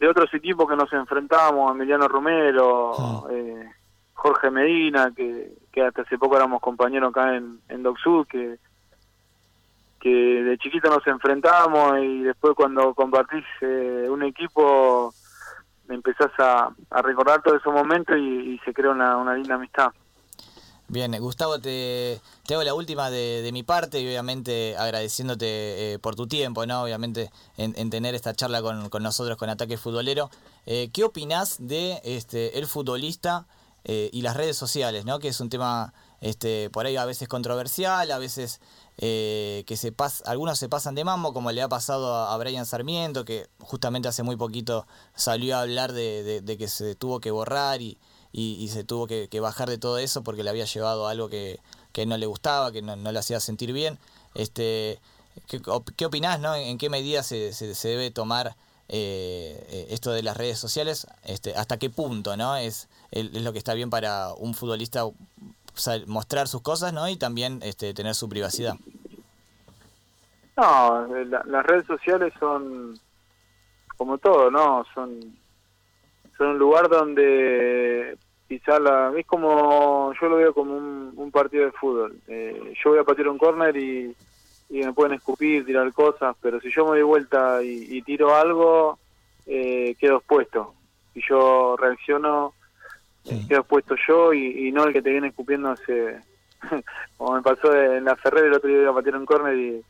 de 0.00 0.08
otros 0.08 0.32
equipos 0.34 0.68
que 0.68 0.76
nos 0.76 0.92
enfrentamos, 0.92 1.70
Emiliano 1.72 2.08
Romero, 2.08 2.92
ah. 2.98 3.24
eh, 3.30 3.70
Jorge 4.14 4.50
Medina, 4.50 5.12
que, 5.14 5.52
que 5.70 5.82
hasta 5.82 6.02
hace 6.02 6.18
poco 6.18 6.36
éramos 6.36 6.60
compañeros 6.60 7.10
acá 7.10 7.36
en, 7.36 7.60
en 7.68 7.84
Sud, 8.02 8.26
que, 8.26 8.58
que 10.00 10.10
de 10.10 10.58
chiquito 10.58 10.90
nos 10.90 11.06
enfrentamos 11.06 11.98
y 12.00 12.22
después 12.22 12.54
cuando 12.56 12.94
compartís 12.94 13.44
eh, 13.60 14.08
un 14.10 14.24
equipo 14.24 15.14
empezás 15.88 16.30
a, 16.38 16.70
a 16.90 17.02
recordar 17.02 17.42
todos 17.42 17.60
esos 17.60 17.72
momentos 17.72 18.16
y, 18.16 18.58
se 18.64 18.72
crea 18.72 18.90
una, 18.90 19.16
una, 19.16 19.34
linda 19.34 19.54
amistad. 19.56 19.92
Bien, 20.88 21.16
Gustavo, 21.18 21.58
te, 21.58 22.20
te 22.46 22.54
hago 22.54 22.62
la 22.62 22.74
última 22.74 23.10
de, 23.10 23.40
de 23.42 23.50
mi 23.52 23.62
parte 23.62 24.00
y 24.00 24.06
obviamente 24.06 24.76
agradeciéndote 24.76 25.94
eh, 25.94 25.98
por 25.98 26.14
tu 26.14 26.26
tiempo, 26.26 26.66
¿no? 26.66 26.82
Obviamente 26.82 27.30
en, 27.56 27.88
tener 27.88 28.14
esta 28.14 28.34
charla 28.34 28.60
con, 28.60 28.90
con, 28.90 29.02
nosotros 29.02 29.38
con 29.38 29.48
Ataque 29.48 29.78
Futbolero. 29.78 30.28
Eh, 30.66 30.90
¿Qué 30.92 31.04
opinás 31.04 31.56
de 31.66 32.00
este 32.04 32.58
el 32.58 32.66
futbolista 32.66 33.46
eh, 33.84 34.10
y 34.12 34.22
las 34.22 34.36
redes 34.36 34.56
sociales, 34.56 35.04
¿no? 35.04 35.18
Que 35.18 35.28
es 35.28 35.40
un 35.40 35.48
tema 35.48 35.92
este, 36.20 36.70
por 36.70 36.86
ahí 36.86 36.96
a 36.96 37.04
veces 37.04 37.26
controversial, 37.26 38.10
a 38.12 38.18
veces 38.18 38.60
eh, 38.98 39.64
que 39.66 39.76
se 39.76 39.90
pas 39.90 40.22
algunos 40.26 40.58
se 40.58 40.68
pasan 40.68 40.94
de 40.94 41.04
mambo, 41.04 41.32
como 41.32 41.50
le 41.50 41.62
ha 41.62 41.68
pasado 41.68 42.14
a, 42.14 42.36
Brian 42.36 42.66
Sarmiento, 42.66 43.24
que 43.24 43.48
justamente 43.60 44.08
hace 44.08 44.22
muy 44.22 44.36
poquito 44.36 44.86
salió 45.14 45.56
a 45.56 45.62
hablar 45.62 45.92
de, 45.92 46.56
que 46.58 46.68
se 46.68 46.94
tuvo 46.94 47.20
que 47.20 47.30
borrar 47.30 47.80
y, 47.80 47.98
se 48.68 48.84
tuvo 48.84 49.06
que, 49.06 49.40
bajar 49.40 49.68
de 49.68 49.78
todo 49.78 49.98
eso 49.98 50.22
porque 50.22 50.42
le 50.42 50.50
había 50.50 50.66
llevado 50.66 51.08
algo 51.08 51.28
que, 51.28 51.60
que 51.92 52.06
no 52.06 52.16
le 52.16 52.26
gustaba, 52.26 52.70
que 52.72 52.82
no, 52.82 52.96
le 52.96 53.18
hacía 53.18 53.40
sentir 53.40 53.72
bien. 53.72 53.98
Este, 54.34 55.00
¿qué, 55.46 55.60
¿Qué 55.96 56.06
opinás, 56.06 56.40
no? 56.40 56.54
¿En 56.54 56.78
qué 56.78 56.90
medida 56.90 57.22
se, 57.22 57.52
se, 57.52 57.88
debe 57.88 58.10
tomar 58.10 58.56
eh, 58.88 59.66
eh, 59.70 59.86
esto 59.90 60.12
de 60.12 60.22
las 60.22 60.36
redes 60.36 60.58
sociales? 60.58 61.06
Este, 61.24 61.54
¿Hasta 61.56 61.78
qué 61.78 61.90
punto, 61.90 62.36
no? 62.36 62.56
Es, 62.56 62.88
es 63.10 63.32
lo 63.32 63.52
que 63.52 63.58
está 63.58 63.74
bien 63.74 63.90
para 63.90 64.34
un 64.34 64.54
futbolista 64.54 65.06
mostrar 66.06 66.48
sus 66.48 66.62
cosas, 66.62 66.92
¿no? 66.92 67.08
Y 67.08 67.16
también 67.16 67.60
este, 67.62 67.94
tener 67.94 68.14
su 68.14 68.28
privacidad. 68.28 68.74
No, 70.56 71.06
las 71.24 71.66
redes 71.66 71.86
sociales 71.86 72.32
son 72.38 72.98
como 73.96 74.18
todo, 74.18 74.50
¿no? 74.50 74.84
Son 74.94 75.40
son 76.36 76.48
un 76.48 76.58
lugar 76.58 76.88
donde 76.88 78.16
quizá 78.48 78.78
la 78.78 79.12
es 79.16 79.26
como 79.26 80.12
yo 80.20 80.28
lo 80.28 80.36
veo 80.36 80.54
como 80.54 80.76
un, 80.76 81.30
partido 81.32 81.64
de 81.64 81.72
fútbol. 81.72 82.16
Eh, 82.28 82.74
yo 82.82 82.90
voy 82.90 82.98
a 82.98 83.04
patear 83.04 83.28
un 83.28 83.38
córner 83.38 83.76
y, 83.76 84.14
y 84.72 84.78
me 84.82 84.92
pueden 84.92 85.14
escupir, 85.14 85.64
tirar 85.64 85.92
cosas, 85.92 86.34
pero 86.40 86.60
si 86.60 86.70
yo 86.70 86.84
me 86.84 86.92
doy 86.92 87.02
vuelta 87.02 87.62
y, 87.62 88.00
tiro 88.02 88.34
algo, 88.34 88.98
eh, 89.46 89.94
quedo 90.00 90.16
expuesto. 90.16 90.74
Si 91.12 91.20
yo 91.28 91.76
reacciono, 91.76 92.54
sí. 93.24 93.46
quedo 93.48 93.64
puesto 93.64 93.94
yo 94.08 94.32
y, 94.32 94.70
no 94.72 94.84
el 94.84 94.92
que 94.92 95.02
te 95.02 95.10
viene 95.10 95.28
escupiendo 95.28 95.70
hace 95.70 96.20
como 97.16 97.36
me 97.36 97.42
pasó 97.42 97.74
en 97.74 98.04
la 98.04 98.16
Ferrer 98.16 98.46
el 98.46 98.54
otro 98.54 98.68
día 98.68 98.82
iba 98.82 98.90
a 98.90 98.94
patear 98.94 99.16
un 99.16 99.26
córner 99.26 99.56
y, 99.56 99.84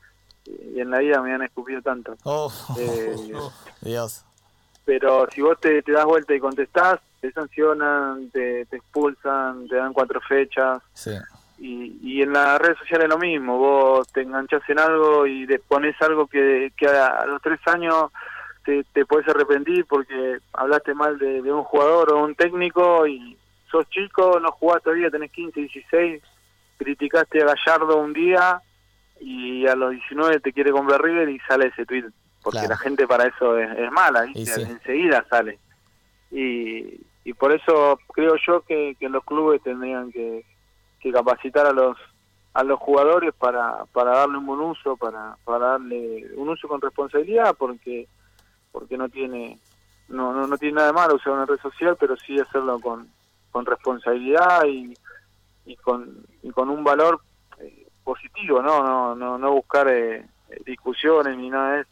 en 0.45 0.91
la 0.91 0.99
vida 0.99 1.23
me 1.23 1.33
han 1.33 1.43
escupido 1.43 1.81
tanto 1.83 2.17
oh, 2.25 2.53
eh, 2.79 3.15
Dios 3.81 4.25
pero 4.85 5.29
si 5.31 5.41
vos 5.41 5.59
te, 5.61 5.83
das 5.83 6.05
vuelta 6.05 6.35
y 6.35 6.41
contestás 6.41 6.99
te 7.23 7.31
sancionan, 7.31 8.31
te, 8.31 8.67
te 8.67 8.77
expulsan, 8.77 9.69
te 9.69 9.77
dan 9.77 9.93
cuatro 9.93 10.21
fechas. 10.21 10.83
Sí. 10.93 11.13
Y, 11.59 11.97
y 12.03 12.23
en 12.23 12.33
las 12.33 12.61
redes 12.61 12.79
sociales 12.79 13.09
lo 13.09 13.17
mismo, 13.17 13.57
vos 13.57 14.09
te 14.09 14.23
enganchas 14.23 14.63
en 14.69 14.81
algo 14.81 15.25
y 15.25 15.47
le 15.47 15.61
pones 15.61 15.95
algo 16.03 16.27
que, 16.27 16.73
que 16.77 16.89
a 16.89 17.25
los 17.27 17.41
tres 17.41 17.61
años 17.67 18.11
te, 18.65 18.85
te 18.93 19.05
puedes 19.07 19.29
arrepentir 19.29 19.85
porque 19.87 20.39
hablaste 20.53 20.95
mal 20.95 21.19
de, 21.19 21.43
de 21.43 21.53
un 21.53 21.65
jugador 21.65 22.13
o 22.13 22.25
un 22.25 22.35
técnico 22.35 23.07
y 23.07 23.37
sos 23.71 23.89
chico, 23.91 24.39
no 24.41 24.53
jugás 24.53 24.83
todavía, 24.83 25.11
tenés 25.11 25.31
15, 25.33 25.61
16, 25.61 26.23
criticaste 26.79 27.43
a 27.43 27.47
Gallardo 27.55 27.97
un 27.99 28.13
día 28.13 28.61
y 29.21 29.67
a 29.67 29.75
los 29.75 29.91
19 29.93 30.41
te 30.41 30.53
quiere 30.53 30.73
comprar 30.73 31.01
River 31.03 31.29
y 31.29 31.39
sale 31.41 31.67
ese 31.69 31.87
tweet 31.87 32.05
porque 32.43 32.59
Claro. 32.59 32.71
la 32.71 32.77
gente 32.77 33.07
para 33.07 33.29
eso 33.29 33.57
es, 33.57 33.79
es 33.79 33.91
mala, 33.93 34.23
¿viste? 34.23 34.41
Y 34.43 34.47
sí. 34.47 34.63
enseguida 34.63 35.25
sale. 35.31 35.59
Y, 36.33 37.01
y 37.25 37.33
por 37.35 37.53
eso 37.53 37.99
creo 38.13 38.35
yo 38.45 38.63
que, 38.63 38.97
que 38.99 39.09
los 39.09 39.23
clubes 39.25 39.63
tendrían 39.63 40.11
que, 40.11 40.45
que 41.01 41.13
capacitar 41.13 41.67
a 41.67 41.73
los 41.73 41.97
a 42.55 42.65
los 42.65 42.79
jugadores 42.81 43.33
para, 43.39 43.87
para 43.93 44.11
darle 44.11 44.37
un 44.37 44.45
buen 44.45 44.61
uso, 44.61 44.97
para, 44.99 45.37
para 45.43 45.69
darle 45.69 46.27
un 46.37 46.51
uso 46.51 46.69
con 46.69 46.83
responsabilidad, 46.83 47.55
porque 47.59 48.07
porque 48.73 48.97
no 48.97 49.09
tiene 49.09 49.59
no, 50.09 50.33
no, 50.33 50.47
no 50.47 50.59
tiene 50.59 50.77
nada 50.77 50.89
de 50.89 50.93
malo 50.95 51.15
usar 51.15 51.33
una 51.33 51.47
red 51.47 51.59
social, 51.61 51.97
pero 51.99 52.17
sí 52.17 52.39
hacerlo 52.39 52.79
con, 52.81 53.09
con 53.51 53.65
responsabilidad 53.65 54.65
y, 54.67 54.95
y 55.65 55.77
con 55.77 56.27
y 56.43 56.51
con 56.51 56.69
un 56.69 56.83
valor 56.83 57.21
eh, 57.59 57.87
positivo, 58.03 58.61
no 58.61 58.83
no 58.83 59.15
no, 59.15 59.39
no 59.39 59.53
buscar 59.53 59.89
eh, 59.89 60.27
discusiones 60.67 61.37
ni 61.37 61.51
nada 61.51 61.77
de 61.77 61.81
eso. 61.83 61.91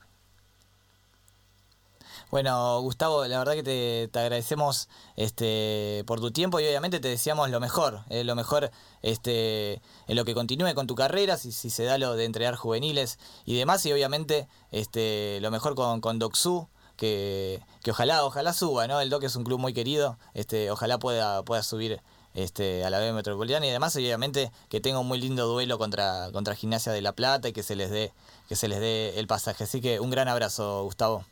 Bueno, 2.30 2.80
Gustavo, 2.80 3.26
la 3.26 3.38
verdad 3.38 3.54
que 3.54 3.64
te, 3.64 4.08
te 4.12 4.18
agradecemos 4.20 4.88
este, 5.16 6.04
por 6.06 6.20
tu 6.20 6.30
tiempo 6.30 6.60
y 6.60 6.66
obviamente 6.66 7.00
te 7.00 7.08
deseamos 7.08 7.50
lo 7.50 7.58
mejor, 7.58 8.02
eh, 8.08 8.22
lo 8.22 8.36
mejor 8.36 8.70
este, 9.02 9.82
en 10.06 10.14
lo 10.14 10.24
que 10.24 10.32
continúe 10.34 10.72
con 10.76 10.86
tu 10.86 10.94
carrera, 10.94 11.36
si, 11.36 11.50
se 11.50 11.82
da 11.82 11.98
lo 11.98 12.14
de 12.14 12.26
entregar 12.26 12.54
juveniles 12.54 13.18
y 13.46 13.56
demás, 13.56 13.84
y 13.84 13.92
obviamente 13.92 14.46
este, 14.70 15.40
lo 15.40 15.50
mejor 15.50 15.74
con, 15.74 16.00
con 16.00 16.20
Doxu, 16.20 16.68
que, 16.96 17.60
que 17.82 17.90
ojalá, 17.90 18.24
ojalá 18.24 18.52
suba, 18.52 18.86
¿no? 18.86 19.00
El 19.00 19.10
Doc 19.10 19.24
es 19.24 19.34
un 19.34 19.42
club 19.42 19.58
muy 19.58 19.72
querido, 19.72 20.16
este, 20.32 20.70
ojalá 20.70 21.00
pueda, 21.00 21.42
pueda 21.42 21.64
subir 21.64 22.00
este, 22.34 22.84
a 22.84 22.90
la 22.90 23.00
B 23.00 23.12
Metropolitana 23.12 23.66
y 23.66 23.70
además 23.70 23.96
obviamente 23.96 24.52
que 24.68 24.80
tenga 24.80 25.00
un 25.00 25.08
muy 25.08 25.20
lindo 25.20 25.48
duelo 25.48 25.78
contra, 25.78 26.30
contra 26.32 26.54
Gimnasia 26.54 26.92
de 26.92 27.02
La 27.02 27.12
Plata 27.12 27.48
y 27.48 27.52
que 27.52 27.64
se 27.64 27.74
les 27.74 27.90
dé, 27.90 28.12
que 28.48 28.54
se 28.54 28.68
les 28.68 28.78
dé 28.78 29.18
el 29.18 29.26
pasaje. 29.26 29.64
Así 29.64 29.80
que 29.80 29.98
un 29.98 30.10
gran 30.10 30.28
abrazo, 30.28 30.84
Gustavo. 30.84 31.24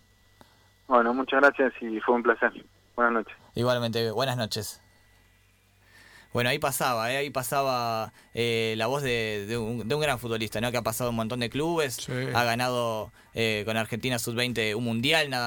Bueno, 0.88 1.14
muchas 1.14 1.40
gracias 1.40 1.72
y 1.81 2.01
fue 2.01 2.14
un 2.16 2.22
placer. 2.22 2.51
Buenas 2.96 3.12
noches. 3.12 3.35
Igualmente, 3.55 4.11
buenas 4.11 4.37
noches. 4.37 4.83
Bueno, 6.33 6.51
ahí 6.51 6.59
pasaba, 6.59 7.11
¿eh? 7.12 7.16
ahí 7.18 7.31
pasaba 7.31 8.12
eh, 8.35 8.74
la 8.77 8.87
voz 8.87 9.03
de, 9.03 9.46
de 9.46 9.57
un, 9.57 9.88
de 9.88 9.94
un 9.94 10.01
gran 10.01 10.18
futbolista, 10.18 10.61
¿no? 10.61 10.70
Que 10.70 10.77
ha 10.77 10.83
pasado 10.83 11.11
un 11.11 11.16
montón 11.16 11.40
de 11.40 11.48
clubes, 11.48 11.94
Sí. 11.96 12.12
ha 12.35 12.44
ganado 12.44 13.12
eh, 13.35 13.62
con 13.64 13.77
Argentina 13.77 14.18
Sub-20 14.18 14.74
un 14.74 14.85
mundial, 14.85 15.31
nada 15.31 15.37